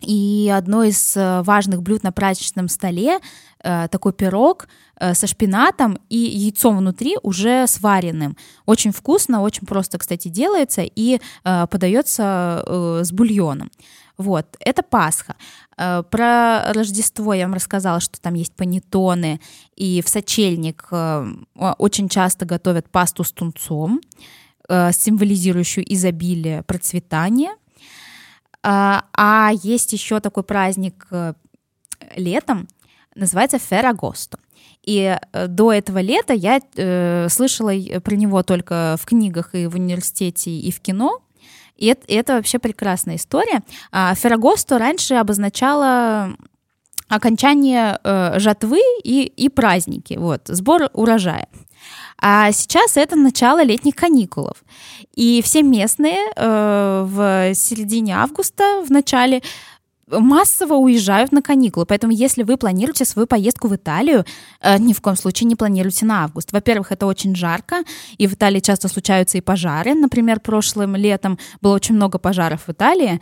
[0.00, 3.18] И одно из э, важных блюд на праздничном столе
[3.62, 4.68] э, такой пирог
[5.00, 8.36] э, со шпинатом и яйцом внутри уже сваренным.
[8.64, 12.64] Очень вкусно, очень просто, кстати, делается и подается
[13.02, 13.70] с бульоном.
[14.16, 15.36] Вот, это Пасха.
[15.76, 19.40] Про Рождество я вам рассказала, что там есть панеттоны,
[19.76, 20.88] и в сочельник
[21.54, 24.00] очень часто готовят пасту с тунцом,
[24.68, 27.52] символизирующую изобилие, процветание–
[28.62, 31.34] а, а есть еще такой праздник э,
[32.16, 32.68] летом,
[33.14, 34.38] называется Феррагосто.
[34.82, 39.74] И э, до этого лета я э, слышала про него только в книгах и в
[39.74, 41.20] университете, и в кино.
[41.76, 43.62] И это, и это вообще прекрасная история.
[43.92, 46.36] А Феррагосто раньше обозначало
[47.08, 51.48] окончание э, жатвы и, и праздники, вот, сбор урожая.
[52.20, 54.64] А сейчас это начало летних каникулов.
[55.14, 59.42] И все местные э, в середине августа, в начале,
[60.10, 61.86] массово уезжают на каникулы.
[61.86, 64.24] Поэтому, если вы планируете свою поездку в Италию,
[64.60, 66.52] э, ни в коем случае не планируйте на август.
[66.52, 67.82] Во-первых, это очень жарко,
[68.16, 69.94] и в Италии часто случаются и пожары.
[69.94, 73.20] Например, прошлым летом было очень много пожаров в Италии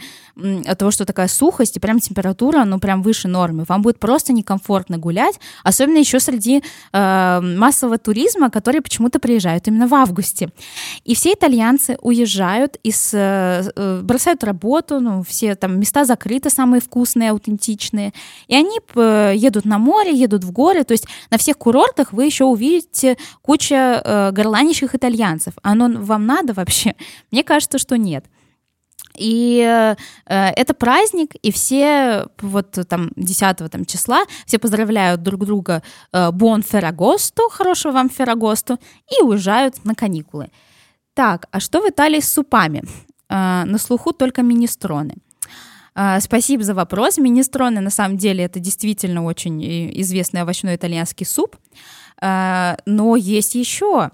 [0.67, 3.65] от того, что такая сухость и прям температура, ну, прям выше нормы.
[3.69, 9.87] Вам будет просто некомфортно гулять, особенно еще среди э, массового туризма, которые почему-то приезжают именно
[9.87, 10.51] в августе.
[11.05, 16.76] И все итальянцы уезжают, из, э, э бросают работу, ну, все там места закрыты, самые
[16.77, 18.13] самые вкусные, аутентичные.
[18.49, 18.79] И они
[19.39, 20.85] едут на море, едут в горы.
[20.85, 25.55] То есть на всех курортах вы еще увидите кучу э, горланищих итальянцев.
[25.63, 26.95] Оно вам надо вообще?
[27.33, 28.25] Мне кажется, что нет.
[29.19, 35.83] И э, это праздник, и все вот там 10 там, числа все поздравляют друг друга
[36.13, 38.79] э, Бон Феррагосту, хорошего вам Феррагосту,
[39.19, 40.51] и уезжают на каникулы.
[41.15, 42.83] Так, а что в Италии с супами?
[43.31, 45.15] Э, на слуху только министроны.
[45.99, 47.17] А, спасибо за вопрос.
[47.17, 49.65] Министроны, на самом деле, это действительно очень
[50.03, 51.57] известный овощной итальянский суп.
[52.21, 54.11] А, но есть еще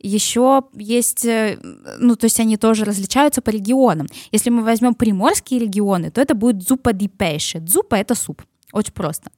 [0.00, 1.58] еще есть, э,
[1.98, 4.06] ну, то есть они тоже различаются по регионам.
[4.32, 7.64] Если мы возьмем приморские регионы, то это будет зупа ди пеше.
[7.66, 8.42] Зупа— это суп.
[8.72, 9.30] Очень просто.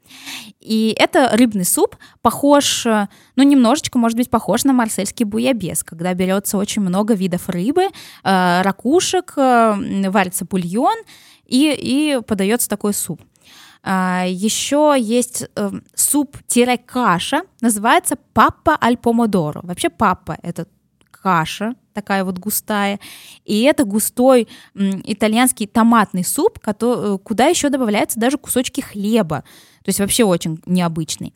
[0.61, 6.13] И это рыбный суп, похож, э, ну, немножечко, может быть, похож на марсельский буябес, когда
[6.15, 10.97] берется очень много видов рыбы, э, ракушек, варится бульон,
[11.47, 13.23] и, и подается такой суп.
[13.83, 19.61] А, еще есть э, суп-каша, называется папа аль помодоро.
[19.63, 20.67] Вообще папа— это
[21.11, 22.99] каша, такая вот густая.
[23.45, 29.45] И это густой итальянский томатный суп, э, куда еще добавляются даже кусочки хлеба.
[29.85, 31.33] То есть вообще очень необычный.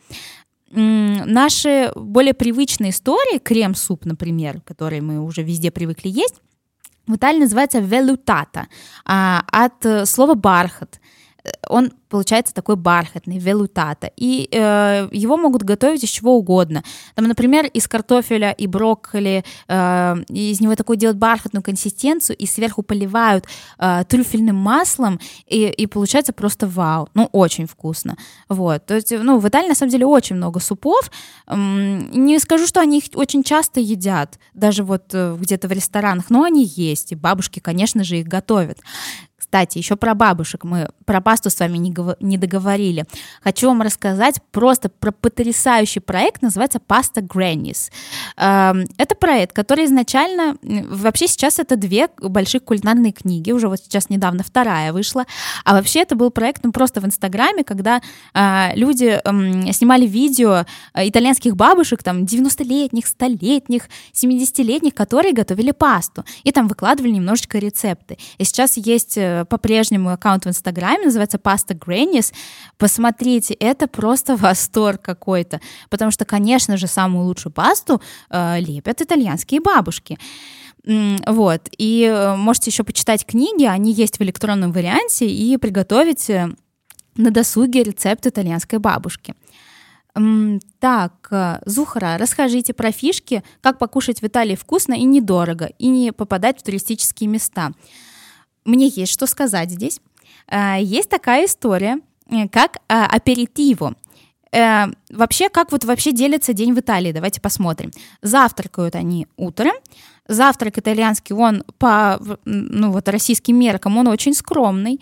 [0.72, 6.40] Наши более привычные истории, крем-суп, например, который мы уже везде привыкли есть,
[7.06, 8.68] в Италии называется велутата,
[9.04, 11.00] а, от э, слова бархат.
[11.68, 14.10] Он получается такой бархатный, велутата.
[14.16, 16.82] И э, его могут готовить из чего угодно.
[17.14, 22.82] Там, например, из картофеля и брокколи, э, из него такой делают бархатную консистенцию и сверху
[22.82, 23.46] поливают
[23.78, 27.08] э, трюфельным маслом, и, и получается просто вау.
[27.14, 28.16] Ну, очень вкусно.
[28.48, 28.84] Вот.
[28.86, 31.10] То есть, ну, в Италии, на самом деле, очень много супов.
[31.48, 36.42] Не скажу, что они их очень часто едят, даже вот э, где-то в ресторанах, но
[36.42, 38.78] они есть, и бабушки, конечно же, их готовят.
[39.50, 40.62] Кстати, еще про бабушек.
[40.62, 43.04] Мы про пасту с вами не, не договорили.
[43.42, 47.90] Хочу вам рассказать просто про потрясающий проект, называется Pasta Grannies.
[48.36, 50.56] Эм, это проект, который изначально...
[50.62, 55.24] Вообще сейчас это две больших кулинарные книги, уже вот сейчас недавно вторая вышла.
[55.64, 58.00] А вообще это был проект ну, просто в Инстаграме, когда
[58.34, 59.20] э, люди
[59.72, 66.24] снимали видео э, итальянских бабушек, там, 90-летних, 100-летних, 70-летних, которые готовили пасту.
[66.44, 68.16] И там выкладывали немножечко рецепты.
[68.38, 72.32] И сейчас есть э, по-прежнему аккаунт в Инстаграме, называется Pasta Grannies.
[72.78, 78.00] Посмотрите, это просто восторг какой-то, потому что, конечно же, самую лучшую пасту
[78.30, 80.18] э, лепят итальянские бабушки.
[80.84, 86.48] Вот, и э, можете еще почитать книги, они есть в электронном варианте, и приготовить э,
[87.16, 89.34] на досуге рецепт итальянской бабушки.
[90.80, 96.12] Так, э, Зухара, расскажите про фишки, как покушать в Италии вкусно и недорого, и не
[96.12, 97.72] попадать в туристические места
[98.64, 100.00] мне есть что сказать здесь.
[100.48, 101.98] Э, есть такая история,
[102.30, 103.94] э, как э, аперитиво.
[104.52, 107.12] Вообще, как вот вообще делится день в Италии?
[107.12, 107.92] Давайте посмотрим.
[108.20, 109.74] Завтракают они утром.
[110.26, 115.00] Завтрак итальянский, он по ну, вот, российским меркам, он очень скромный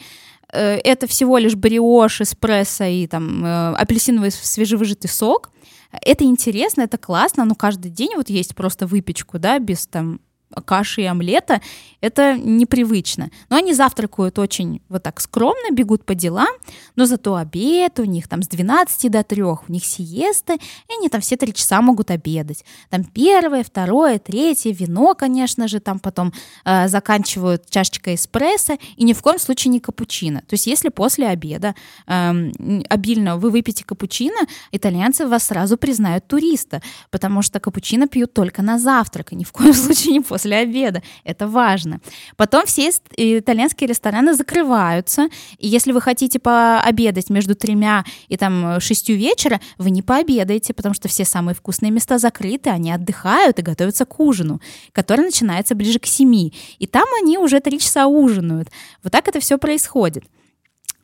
[0.51, 3.44] это всего лишь бриош, эспрессо и там
[3.75, 5.51] апельсиновый свежевыжатый сок.
[5.92, 10.21] Это интересно, это классно, но каждый день вот есть просто выпечку, да, без там
[10.64, 11.61] каши и омлета,
[12.00, 13.30] это непривычно.
[13.50, 16.48] Но они завтракают очень вот так скромно, бегут по делам,
[16.96, 21.08] но зато обед у них там с 12 до 3, у них сиесты, и они
[21.08, 22.64] там все три часа могут обедать.
[22.90, 26.32] Там первое, второе, третье, вино, конечно же, там потом
[26.64, 30.40] э, заканчивают чашечкой эспрессо, и ни в коем случае не капучино.
[30.40, 31.74] То есть если после обеда
[32.06, 32.50] э,
[32.88, 36.80] обильно вы выпьете капучино, итальянцы вас сразу признают туриста,
[37.11, 40.59] потому что капучино пьют только на завтрак, и ни в коем случае не после после
[40.59, 41.03] обеда.
[41.24, 42.01] Это важно.
[42.37, 49.16] Потом все итальянские рестораны закрываются, и если вы хотите пообедать между тремя и там шестью
[49.16, 54.05] вечера, вы не пообедаете, потому что все самые вкусные места закрыты, они отдыхают и готовятся
[54.05, 54.61] к ужину,
[54.92, 56.55] который начинается ближе к семи.
[56.79, 58.68] И там они уже три часа ужинают.
[59.03, 60.22] Вот так это все происходит.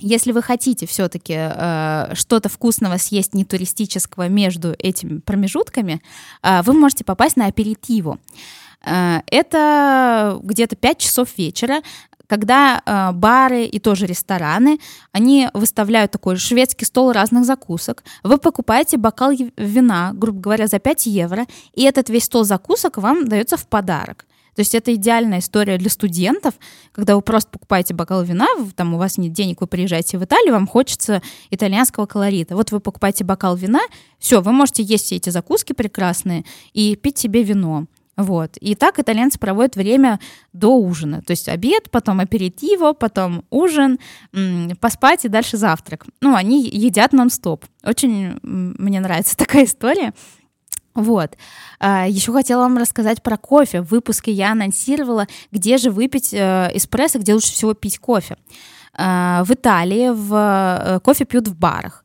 [0.00, 6.02] Если вы хотите все-таки э, что-то вкусного съесть не туристического между этими промежутками,
[6.42, 8.18] э, вы можете попасть на аперитиву.
[8.84, 11.82] Э, это где-то 5 часов вечера,
[12.26, 14.78] когда э, бары и тоже рестораны,
[15.12, 18.02] они выставляют такой шведский стол разных закусок.
[18.22, 23.28] Вы покупаете бокал вина, грубо говоря, за 5 евро, и этот весь стол закусок вам
[23.28, 24.26] дается в подарок.
[24.54, 26.54] То есть это идеальная история для студентов,
[26.92, 30.52] когда вы просто покупаете бокал вина, там у вас нет денег, вы приезжаете в Италию,
[30.52, 32.54] вам хочется итальянского колорита.
[32.54, 33.80] Вот вы покупаете бокал вина,
[34.18, 37.86] все, вы можете есть все эти закуски прекрасные и пить себе вино.
[38.16, 38.56] Вот.
[38.58, 40.20] И так итальянцы проводят время
[40.52, 41.22] до ужина.
[41.22, 43.98] То есть обед, потом аперитиво, потом ужин,
[44.80, 46.06] поспать и дальше завтрак.
[46.20, 47.64] Ну, они едят нон-стоп.
[47.82, 50.12] Очень мне нравится такая история.
[50.94, 51.36] Вот.
[51.80, 53.82] А, Еще хотела вам рассказать про кофе.
[53.82, 58.36] В выпуске я анонсировала, где же выпить э, эспрессо, где лучше всего пить кофе.
[58.96, 60.34] А, в Италии в
[60.96, 62.03] э, кофе пьют в барах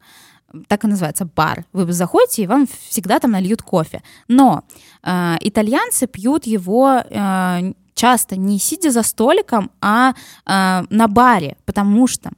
[0.68, 1.66] так и называется бар.
[1.74, 4.02] Вы заходите, и вам всегда там нальют кофе.
[4.28, 4.64] Но
[5.04, 10.14] э, итальянцы пьют его э, часто не сидя за столиком, а
[10.46, 12.32] э, на баре, потому что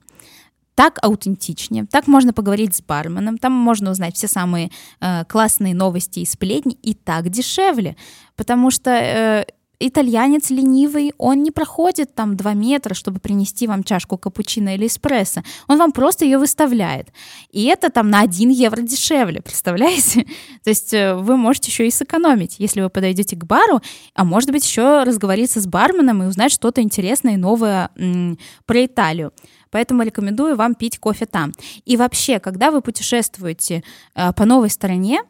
[0.75, 6.19] так аутентичнее, так можно поговорить с барменом, там можно узнать все самые э, классные новости
[6.19, 7.95] и сплетни, и так дешевле,
[8.35, 9.45] потому что э,
[9.87, 15.41] итальянец ленивый, он не проходит там 2 метра, чтобы принести вам чашку капучино или эспрессо.
[15.67, 17.09] Он вам просто ее выставляет.
[17.51, 20.25] И это там на 1 евро дешевле, представляете?
[20.63, 23.81] То есть э, вы можете еще и сэкономить, если вы подойдете к бару,
[24.13, 28.85] а может быть еще разговориться с барменом и узнать что-то интересное и новое м- про
[28.85, 29.31] Италию.
[29.71, 31.53] Поэтому рекомендую вам пить кофе там.
[31.85, 33.83] И вообще, когда вы путешествуете
[34.15, 35.21] э, по новой стране,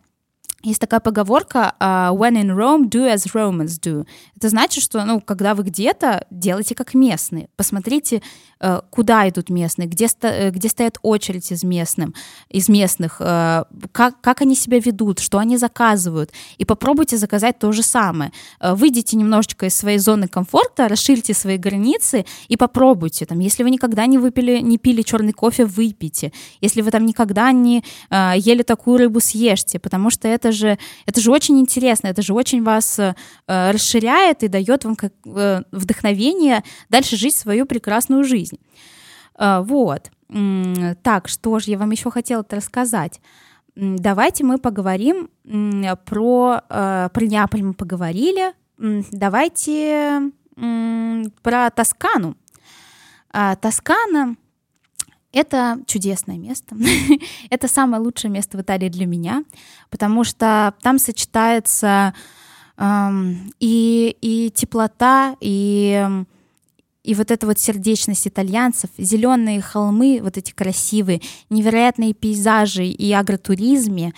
[0.64, 4.06] есть такая поговорка uh, «When in Rome, do as Romans do».
[4.36, 7.50] Это значит, что, ну, когда вы где-то, делайте как местные.
[7.56, 8.22] Посмотрите,
[8.62, 12.14] uh, куда идут местные, где, сто, э, где стоят очередь из, местным,
[12.50, 16.32] из местных, uh, как, как они себя ведут, что они заказывают.
[16.58, 18.32] И попробуйте заказать то же самое.
[18.60, 23.26] Выйдите немножечко из своей зоны комфорта, расширьте свои границы и попробуйте.
[23.26, 26.32] Там, если вы никогда не, выпили, не пили черный кофе, выпейте.
[26.62, 31.32] Если вы там никогда не ели такую рыбу, съешьте, потому что это же, это же
[31.32, 33.14] очень интересно, это же очень вас э,
[33.48, 38.58] расширяет и дает вам как, э, вдохновение дальше жить свою прекрасную жизнь.
[39.38, 40.12] Э, вот.
[41.04, 43.20] Так, что же я вам еще хотела рассказать?
[43.76, 45.30] Давайте мы поговорим
[46.06, 48.54] про, э, про Неаполь мы поговорили.
[48.78, 50.32] Давайте
[51.42, 52.36] про Тоскану.
[53.34, 54.36] А, Тоскана
[55.34, 56.76] это чудесное место.
[57.50, 59.44] это самое лучшее место в Италии для меня,
[59.90, 62.14] потому что там сочетается
[62.78, 66.06] эм, и, и теплота, и,
[67.04, 74.14] и вот эта вот сердечность итальянцев, зеленые холмы, вот эти красивые, невероятные пейзажи и агротуризме.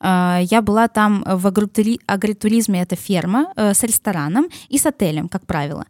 [0.00, 5.46] Э, я была там в агротуризме, это ферма э, с рестораном и с отелем, как
[5.46, 5.86] правило.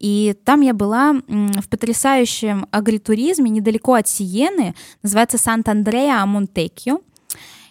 [0.00, 7.00] И там я была в потрясающем агритуризме недалеко от Сиены, называется Сант-Андреа Монтекио.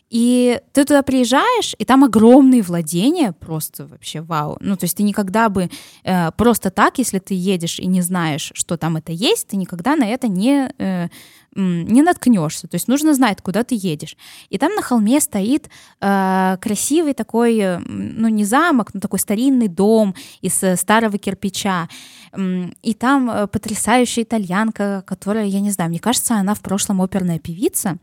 [0.09, 4.57] И ты туда приезжаешь, и там огромные владения, просто вообще вау.
[4.59, 5.69] Ну, то есть ты никогда бы
[6.03, 9.95] э, просто так, если ты едешь и не знаешь, что там это есть, ты никогда
[9.95, 11.09] на это не, э,
[11.55, 12.67] не наткнешься.
[12.67, 14.17] То есть нужно знать, куда ты едешь.
[14.49, 15.69] И там на холме стоит
[16.01, 21.87] э, красивый такой, э, ну, не замок, но такой старинный дом из э, старого кирпича.
[22.81, 27.39] И там э, потрясающая итальянка, которая, я не знаю, мне кажется, она в прошлом оперная
[27.39, 27.97] певица.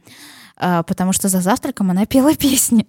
[0.58, 2.86] А, потому что за завтраком она пела песни.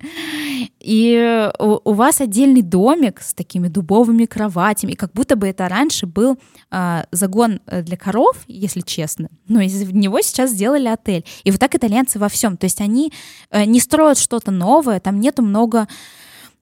[0.79, 6.05] И у, у вас отдельный домик с такими дубовыми кроватями, как будто бы это раньше
[6.05, 6.39] был
[6.71, 11.25] а, загон э, для коров, если честно, но из него сейчас сделали отель.
[11.43, 12.55] И вот так итальянцы во всем.
[12.55, 13.11] То есть они
[13.49, 15.87] а, не строят что-то новое, там нету много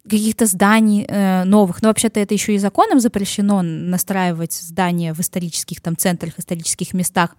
[0.04, 1.82] каких-то зданий э, новых.
[1.82, 7.36] Но вообще-то это еще и законом запрещено настраивать здания в исторических там центрах, исторических местах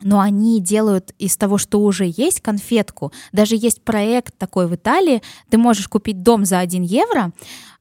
[0.00, 3.12] но они делают из того, что уже есть, конфетку.
[3.32, 7.32] Даже есть проект такой в Италии, ты можешь купить дом за 1 евро,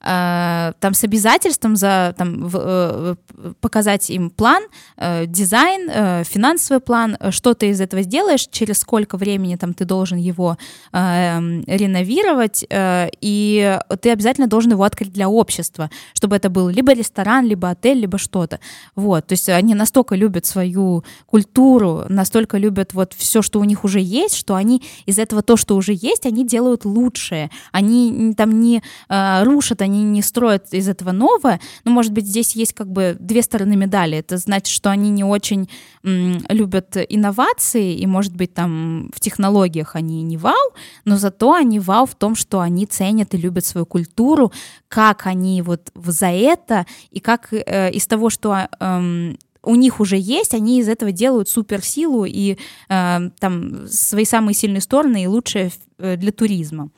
[0.05, 3.15] Э, там с обязательством за там, в, э,
[3.59, 4.63] показать им план,
[4.97, 10.17] э, дизайн, финансовый план, что ты из этого сделаешь, через сколько времени там ты должен
[10.17, 10.57] его
[10.93, 17.69] реновировать, и ты обязательно должен его открыть для общества, чтобы это был либо ресторан, либо
[17.69, 18.59] отель, либо что-то.
[18.95, 23.83] Вот, то есть они настолько любят свою культуру, настолько любят вот все, что у них
[23.83, 27.49] уже есть, что они из этого то, что уже есть, они делают лучшее.
[27.71, 32.55] Они там не рушат, они они не строят из этого новое, но, может быть, здесь
[32.55, 34.17] есть как бы две стороны медали.
[34.17, 35.69] Это значит, что они не очень
[36.03, 40.73] м, любят инновации, и, может быть, там в технологиях они не вау,
[41.05, 44.51] но зато они вау в том, что они ценят и любят свою культуру,
[44.87, 49.33] как они вот за это, и как э, из того, что э,
[49.63, 52.57] у них уже есть, они из этого делают суперсилу и
[52.89, 56.89] э, там свои самые сильные стороны и лучшее э, для туризма.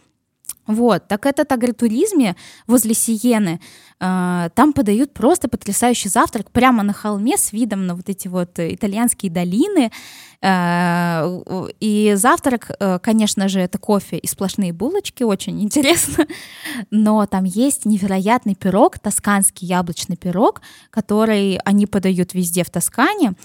[0.67, 2.35] Вот, так этот агротуризме
[2.67, 3.61] возле Сиены,
[4.01, 8.59] э, там подают просто потрясающий завтрак прямо на холме с видом на вот эти вот
[8.59, 9.91] итальянские долины.
[10.41, 11.41] Э,
[11.79, 16.27] и завтрак, э, конечно же, это кофе и сплошные булочки, очень интересно.
[16.91, 23.35] Но там есть невероятный пирог, тосканский яблочный пирог, который они подают везде в Тоскане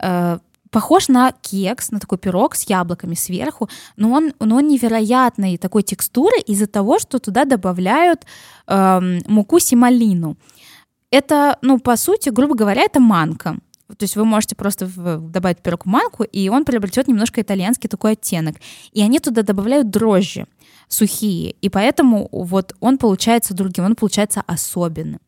[0.00, 0.38] э,
[0.76, 5.82] похож на кекс, на такой пирог с яблоками сверху, но он, но он невероятной такой
[5.82, 8.26] текстуры из-за того, что туда добавляют
[8.66, 10.36] эм, муку сималину.
[11.10, 13.56] Это, ну, по сути, грубо говоря, это манка.
[13.88, 14.86] То есть вы можете просто
[15.18, 18.56] добавить пирог в манку, и он приобретет немножко итальянский такой оттенок.
[18.92, 20.46] И они туда добавляют дрожжи
[20.88, 25.20] сухие, и поэтому вот он получается другим, он получается особенным.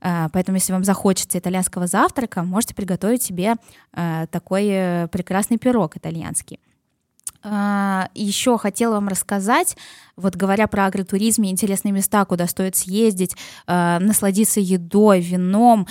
[0.00, 3.54] А, поэтому, если вам захочется итальянского завтрака, можете приготовить себе
[3.92, 6.60] а, такой э, прекрасный пирог итальянский.
[7.42, 9.76] А, Еще хотела вам рассказать,
[10.16, 13.36] вот говоря про агротуризм и интересные места, куда стоит съездить,
[13.66, 15.86] насладиться едой, вином,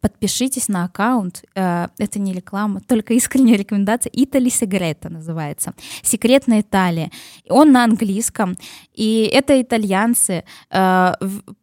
[0.00, 7.10] подпишитесь на аккаунт, э, это не реклама, только искренняя рекомендация, Итали Секрета называется, секретная Италия.
[7.48, 8.56] Он на английском,
[8.94, 11.12] и это итальянцы э,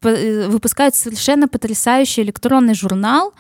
[0.02, 3.34] выпускают совершенно потрясающий электронный журнал,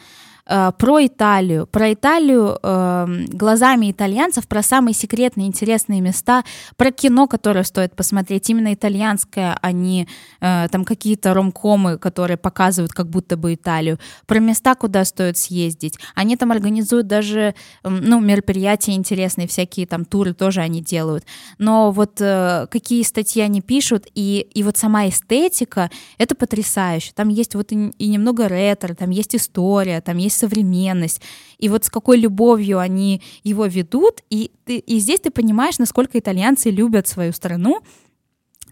[0.45, 6.43] э, про Италию, про Италию э, глазами итальянцев, про самые секретные интересные места,
[6.77, 10.07] про кино, которое стоит посмотреть, именно итальянское, а не
[10.41, 15.97] э, там какие-то ромкомы, которые показывают как будто бы Италию, про места, куда стоит съездить.
[16.15, 21.25] Они там организуют даже ну, мероприятия интересные, всякие там туры тоже они делают.
[21.57, 27.11] Но вот э, какие статьи они пишут, и, и вот сама эстетика, это потрясающе.
[27.15, 31.21] Там есть вот и, и немного ретро, там есть история, там есть современность.
[31.57, 36.19] И вот с какой любовью они его ведут, и, ты, и здесь ты понимаешь, насколько
[36.19, 37.81] итальянцы любят свою страну,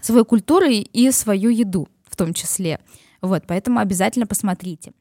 [0.02, 2.80] свою культуру и свою еду в том числе.
[3.22, 4.92] Вот, поэтому обязательно посмотрите.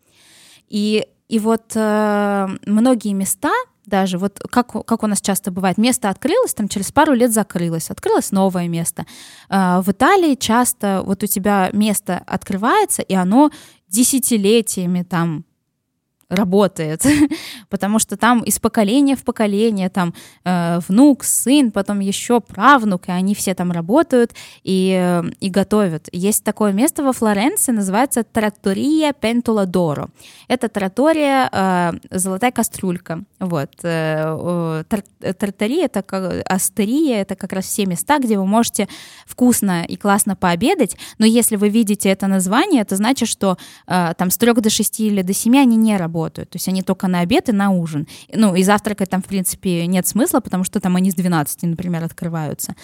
[0.68, 3.52] И, и вот э, многие места,
[3.86, 7.90] даже вот как, как у нас часто бывает, место открылось, там через пару лет закрылось,
[7.90, 9.06] открылось новое место.
[9.48, 13.50] Э, в Италии часто вот у тебя место открывается, и оно
[13.88, 15.44] десятилетиями там
[16.30, 17.04] работает,
[17.68, 20.14] потому что там из поколения в поколение, там
[20.44, 26.08] э, внук, сын, потом еще правнук, и они все там работают и, э, и готовят.
[26.12, 30.08] Есть такое место во Флоренции, называется Траттория Пентуладоро.
[30.48, 33.24] Это тратория э, «Золотая кастрюлька».
[33.40, 33.70] Вот.
[33.82, 38.88] Э, э, это как, астерия, это как раз все места, где вы можете
[39.26, 44.30] вкусно и классно пообедать, но если вы видите это название, это значит, что э, там
[44.30, 46.50] с 3 до 6 или до 7 они не работают работают.
[46.50, 48.06] То есть они только на обед и на ужин.
[48.32, 52.04] Ну, и завтракать там, в принципе, нет смысла, потому что там они с 12, например,
[52.04, 52.74] открываются.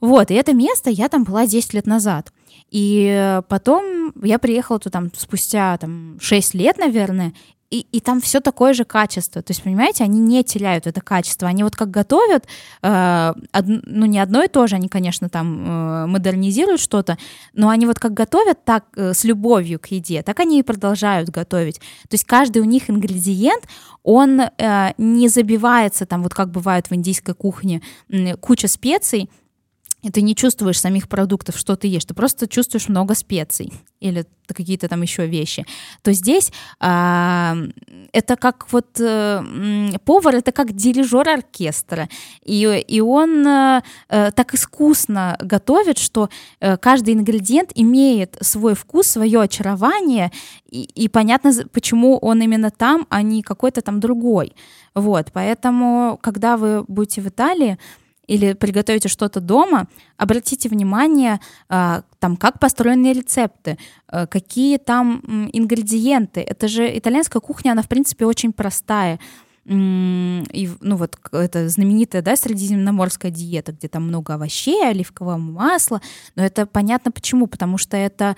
[0.00, 2.32] Вот, и это место я там была 10 лет назад.
[2.70, 7.32] И потом я приехала туда там спустя там, 6 лет, наверное,
[7.70, 9.42] и, и там все такое же качество.
[9.42, 11.48] То есть, понимаете, они не теряют это качество.
[11.48, 12.44] Они вот как готовят,
[12.82, 17.18] э, од, ну не одно и то же, они, конечно, там э, модернизируют что-то,
[17.52, 21.30] но они вот как готовят так э, с любовью к еде, так они и продолжают
[21.30, 21.78] готовить.
[21.78, 23.64] То есть каждый у них ингредиент,
[24.02, 29.30] он э, не забивается там, вот как бывает в индийской кухне, э, куча специй,
[30.04, 34.26] и ты не чувствуешь самих продуктов, что ты ешь, ты просто чувствуешь много специй или
[34.46, 35.64] какие-то там еще вещи,
[36.02, 37.56] то здесь а,
[38.12, 39.42] это как вот а,
[40.04, 42.10] повар, это как дирижер оркестра,
[42.44, 46.28] и, и он а, так искусно готовит, что
[46.60, 50.30] а, каждый ингредиент имеет свой вкус, свое очарование,
[50.70, 54.54] и, и понятно, почему он именно там, а не какой-то там другой.
[54.94, 57.78] Вот, поэтому, когда вы будете в Италии,
[58.26, 66.40] или приготовите что-то дома, обратите внимание, а, там, как построены рецепты, а, какие там ингредиенты.
[66.40, 69.18] Это же итальянская кухня, она, в принципе, очень простая.
[69.66, 76.02] И, ну вот это знаменитая, да, средиземноморская диета, где там много овощей, оливкового масла,
[76.36, 78.36] но это понятно почему, потому что это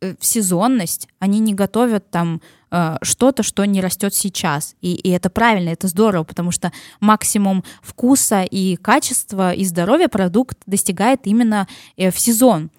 [0.00, 2.40] Э, сезонность, они не готовят там
[2.70, 4.74] э, что-то, что не растет сейчас.
[4.80, 10.58] И, и это правильно, это здорово, потому что максимум вкуса и качества и здоровья продукт
[10.66, 11.66] достигает именно
[11.96, 12.70] э, в сезон.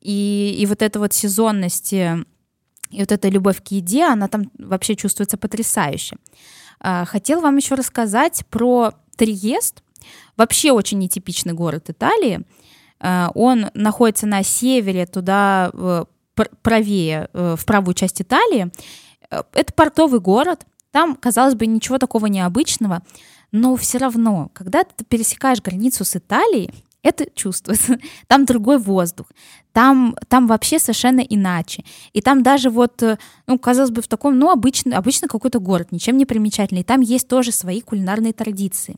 [0.00, 2.24] И, и вот эта вот сезонность э,
[2.90, 6.16] и вот эта любовь к еде, она там вообще чувствуется потрясающе.
[6.82, 9.82] Э, хотел вам еще рассказать про Триест.
[10.36, 12.40] Вообще очень нетипичный город Италии.
[13.00, 15.70] Э, он находится на севере, туда
[16.62, 18.70] правее, в правую часть Италии.
[19.30, 23.02] Э, это портовый город, там, казалось бы, ничего такого необычного,
[23.52, 26.70] но все равно, когда ты пересекаешь границу с Италией,
[27.02, 27.98] это чувствуется.
[28.26, 29.26] Там другой воздух.
[29.72, 31.82] Там, там вообще совершенно иначе.
[32.12, 33.16] И там даже вот, э,
[33.46, 36.82] ну, казалось бы, в таком, ну, обычный, обычно какой-то город, ничем не примечательный.
[36.82, 38.96] И там есть тоже свои кулинарные традиции.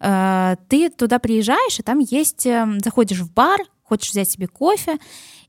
[0.00, 2.46] Ты туда приезжаешь, и там есть,
[2.84, 4.98] заходишь в бар, хочешь взять себе кофе,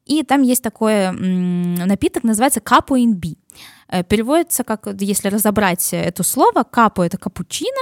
[0.05, 3.33] и там есть такой напиток, называется капо инби.
[3.33, 3.44] Э,
[3.89, 7.81] переводится как, если разобрать это слово, капо— это капучино,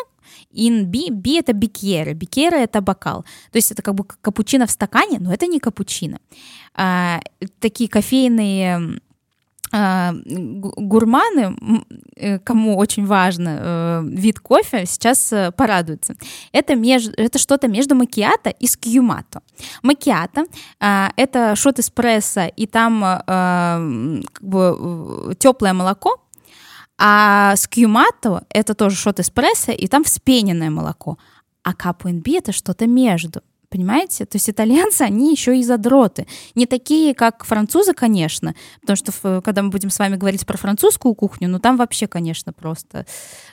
[0.51, 3.23] инби, би— это бикьера, бикьера— это бокал.
[3.51, 6.19] То есть это как бы капучино в стакане, но это не капучино.
[6.75, 7.19] А,
[7.59, 8.99] такие кофейные
[9.73, 11.55] гурманы,
[12.15, 16.15] э, кому очень важно э, вид кофе, сейчас э, порадуются.
[16.51, 19.41] Это, меж, это что-то между макиато и скьюмато.
[19.81, 20.45] Макиато
[20.79, 26.21] а,— это шот эспрессо, и там как бы теплое молоко,
[26.99, 31.17] а скьюмато— это тоже шот эспрессо, и там вспененное молоко.
[31.63, 33.41] А капу это что-то между—
[33.73, 34.27] Понимаете?
[34.27, 36.27] То есть итальянцы, они еще и задроты.
[36.53, 41.15] Не такие, как французы, конечно, потому что когда мы будем с вами говорить про французскую
[41.15, 43.07] кухню, ну там вообще, конечно, просто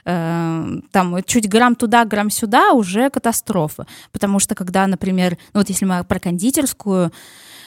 [0.04, 3.86] э, там чуть грамм туда, грамм сюда уже катастрофа.
[4.12, 7.12] Потому что когда, например, ну вот если мы про кондитерскую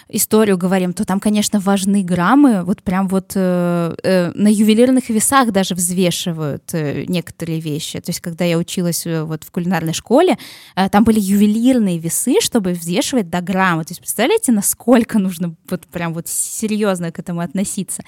[0.10, 5.52] историю говорим, то там, конечно, важны граммы, вот прям вот э, э, на ювелирных весах
[5.52, 8.00] даже взвешивают э, некоторые вещи.
[8.00, 10.38] То есть, когда я училась э, вот в кулинарной школе,
[10.76, 13.84] э, там были ювелирные весы, чтобы взвешивать до грамма.
[13.86, 18.04] То есть, представляете, насколько нужно вот прям вот серьезно к этому относиться.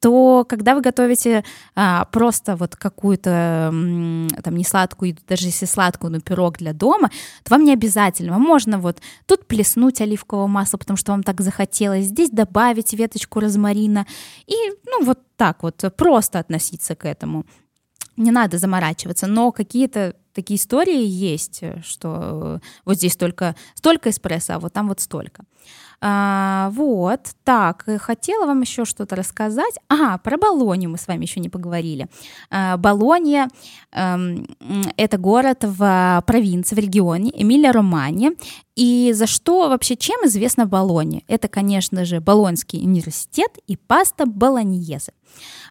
[0.00, 1.44] То, когда вы готовите
[1.76, 7.10] э, просто вот какую-то э, там не сладкую, даже если сладкую, но пирог для дома,
[7.42, 8.32] то вам не обязательно.
[8.32, 13.40] Вам можно вот тут плеснуть оливкового масла, потому что вам так захотелось, здесь добавить веточку
[13.40, 14.06] розмарина
[14.46, 14.54] и,
[14.86, 17.44] ну, вот так вот просто относиться к этому.
[18.20, 24.58] Не надо заморачиваться, но какие-то такие истории есть, что вот здесь только столько эспрессо, а
[24.58, 25.44] вот там вот столько.
[26.02, 29.74] А, вот, так, хотела вам еще что-то рассказать.
[29.88, 32.08] Ага, про Болонию мы с вами еще не поговорили.
[32.50, 33.48] А, Болония
[33.92, 34.18] а,
[34.96, 38.32] это город в провинции, в регионе Эмилия-Романья.
[38.76, 41.22] И за что вообще, чем известна Болония?
[41.28, 45.12] Это, конечно же, Болонский университет и паста Болоньезе.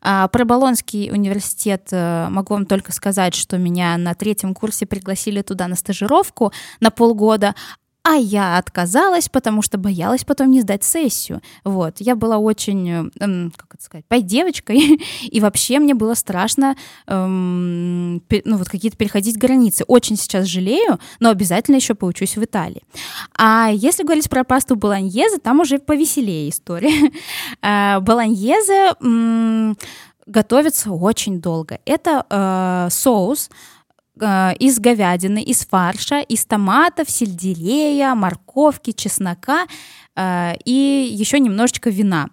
[0.01, 5.41] А, про Болонский университет э, могу вам только сказать, что меня на третьем курсе пригласили
[5.41, 7.55] туда на стажировку на полгода,
[8.03, 11.41] а я отказалась, потому что боялась потом не сдать сессию.
[11.63, 16.75] Вот, я была очень, эм, как это сказать, пой девочкой, и вообще мне было страшно,
[17.07, 19.83] эм, ну вот какие-то переходить границы.
[19.87, 22.83] Очень сейчас жалею, но обязательно еще поучусь в Италии.
[23.37, 27.11] А если говорить про пасту болоньезе, там уже повеселее история.
[27.61, 28.95] Э, болоньезе
[30.25, 31.79] готовится очень долго.
[31.85, 33.49] Это э, соус,
[34.19, 39.65] Э, из говядины, из фарша, из томатов, сельдерея, морковки, чеснока
[40.15, 42.29] э, и еще немножечко вина.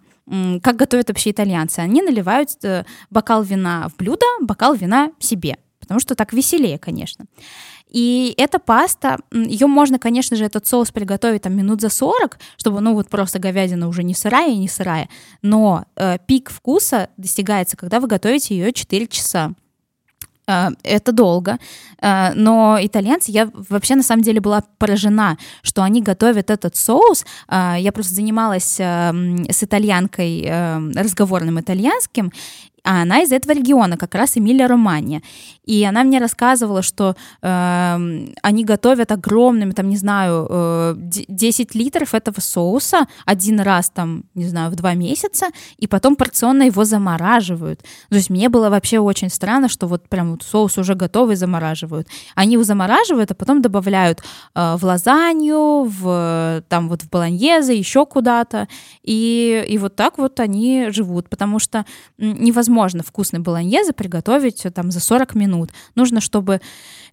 [0.63, 1.79] Как готовят вообще итальянцы?
[1.79, 7.27] Они наливают э, бокал вина в блюдо, бокал вина себе, потому что так веселее, конечно.
[7.89, 12.81] И эта паста, ее можно, конечно же, этот соус приготовить там минут за 40, чтобы,
[12.81, 15.09] ну, вот просто говядина уже не сырая и не сырая.
[15.43, 19.55] Но э, пик вкуса достигается, когда вы готовите ее 4 часа.
[20.49, 21.59] Э, это долго,
[22.01, 27.25] э, но итальянцы, я вообще на самом деле была поражена, что они готовят этот соус.
[27.49, 30.49] Э, я просто занималась с итальянкой
[30.95, 32.33] разговорным итальянским,
[32.87, 35.21] а она из этого региона, как раз Эмилия-Романья.
[35.65, 42.15] И она мне рассказывала, что э, они готовят огромными, там, не знаю, э, 10 литров
[42.15, 45.47] этого соуса один раз, там, не знаю, в два месяца,
[45.79, 47.83] и потом порционно его замораживают.
[48.09, 52.07] То есть мне было вообще очень странно, что вот прям вот соус уже готовый замораживают.
[52.37, 54.23] Они его замораживают, а потом добавляют
[54.55, 58.69] э, в лазанью, в, там вот в болоньезе, еще куда-то.
[59.03, 61.85] И, и вот так вот они живут, потому что
[62.19, 65.71] невозможно невозможно вкусный болоньезе приготовить э, там за 40 минут.
[65.95, 66.61] Нужно, чтобы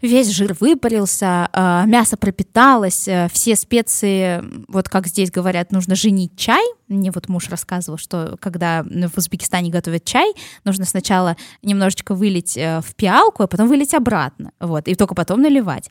[0.02, 6.36] весь жир выпарился, э, мясо пропиталось, э, все специи, вот как здесь говорят, нужно женить
[6.36, 6.64] чай.
[6.90, 10.34] Мне вот муж рассказывал, что когда в Узбекистане готовят чай,
[10.66, 15.90] нужно сначала немножечко вылить в пиалку, а потом вылить обратно, вот, и только потом наливать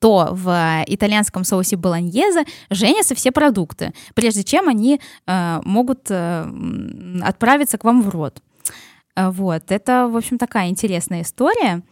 [0.00, 6.44] то в итальянском соусе болоньезе женятся все продукты, прежде чем они э, могут э,
[7.22, 8.42] отправиться к вам в рот.
[9.16, 11.82] Э, вот, это, в общем, такая интересная история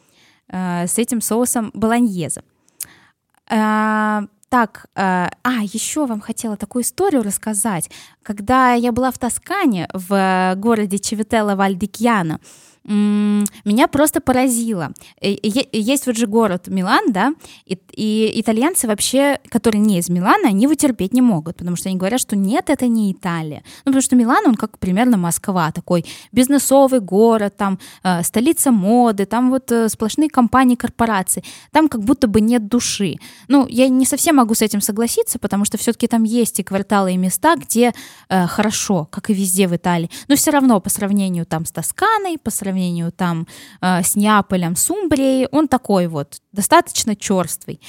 [0.49, 2.43] э, с этим соусом болоньезе.
[3.51, 7.91] Э, так, э, а, еще вам хотела такую историю рассказать.
[8.23, 12.39] Когда я была в Тоскане, в городе Чевителла Вальдикьяно,
[12.85, 14.93] меня просто поразило.
[15.21, 15.35] Э,
[15.73, 17.33] есть вот же город Милан, да,
[17.65, 21.89] и, и итальянцы вообще, которые не из Милана, они его терпеть не могут, потому что
[21.89, 23.63] они говорят, что нет, это не Италия.
[23.85, 29.27] Ну, потому что Милан, он как примерно Москва, такой бизнесовый город, там э, столица моды,
[29.27, 33.17] там вот э, сплошные компании, корпорации, там как будто бы нет души.
[33.47, 37.15] Ну, я не совсем могу с этим согласиться, потому что все-таки там есть и кварталы,
[37.15, 37.93] и места, где
[38.29, 42.39] э, хорошо, как и везде в Италии, но все равно по сравнению там с Тосканой,
[42.39, 43.47] по сравнению сравнению там
[43.81, 47.81] э, с Неаполем, с Умбрией, он такой вот, достаточно черствый.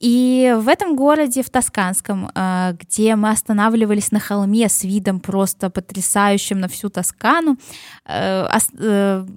[0.00, 5.70] И в этом городе, в Тосканском, э, где мы останавливались на холме с видом просто
[5.70, 7.56] потрясающим на всю Тоскану,
[8.06, 8.46] э,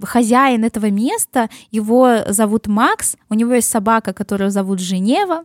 [0.02, 5.44] хозяин этого места, его зовут Макс, у него есть собака, которую зовут Женева,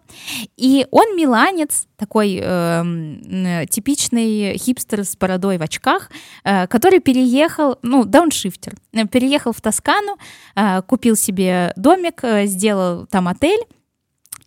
[0.56, 6.12] и он миланец, такой э, типичный хипстер с бородой в очках,
[6.44, 8.76] э, который переехал, ну, дауншифтер,
[9.12, 10.18] переехал в Тоскану,
[10.56, 13.66] э, купил себе домик, э, сделал там отель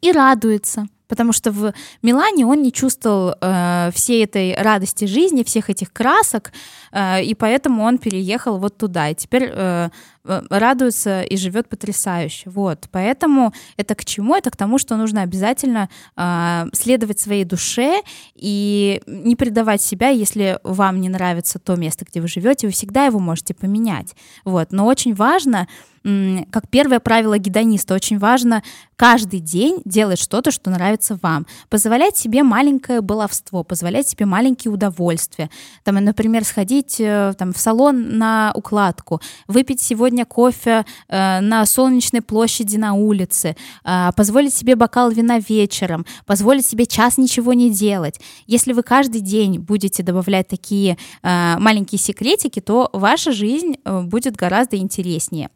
[0.01, 5.69] и радуется потому что в Милане он не чувствовал э, всей этой радости жизни, всех
[5.69, 6.53] этих красок,
[6.93, 9.09] э, и поэтому он переехал вот туда.
[9.09, 9.91] И теперь э,
[10.25, 12.51] радуется и живет потрясающе.
[12.51, 12.89] Вот.
[12.91, 14.35] Поэтому это к чему?
[14.35, 18.03] Это к тому, что нужно обязательно э, следовать своей душе
[18.35, 23.07] и не предавать себя, если вам не нравится то место, где вы живете, вы всегда
[23.07, 24.15] его можете поменять.
[24.45, 24.73] Вот.
[24.73, 25.67] Но очень важно
[26.03, 28.63] как первое правило гедониста, очень важно
[28.97, 31.47] каждый день делать что-то, что нравится вам.
[31.69, 35.51] Позволять себе маленькое баловство, позволять себе маленькие удовольствия.
[35.85, 42.23] Там, например, сходить э, там, в салон на укладку, выпить сегодня кофе э, на солнечной
[42.23, 48.21] площади на улице, э, позволить себе бокал вина вечером, позволить себе час ничего не делать.
[48.47, 54.37] Если вы каждый день будете добавлять такие э, маленькие секретики, то ваша жизнь э, будет
[54.37, 55.51] гораздо интереснее.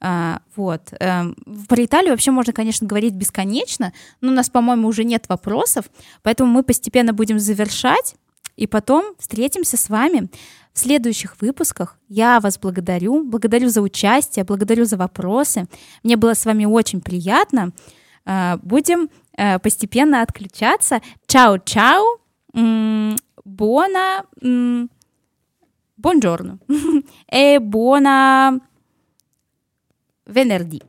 [0.00, 0.92] А, вот.
[1.00, 1.34] Эм,
[1.68, 5.86] про Италию вообще можно, конечно, говорить бесконечно, но у нас, по-моему, уже нет вопросов,
[6.22, 8.14] поэтому мы постепенно будем завершать,
[8.56, 10.28] и потом встретимся с вами
[10.78, 11.98] в следующих выпусках.
[12.08, 15.66] Я вас благодарю, благодарю за участие, благодарю за вопросы.
[16.04, 17.72] Мне было с вами очень приятно.
[18.24, 21.00] А, будем э, постепенно отключаться.
[21.26, 22.18] Чао-чао.
[23.44, 24.24] Buona.
[25.96, 26.58] Buongiorno.
[27.26, 28.56] E buona
[30.26, 30.80] venerdì.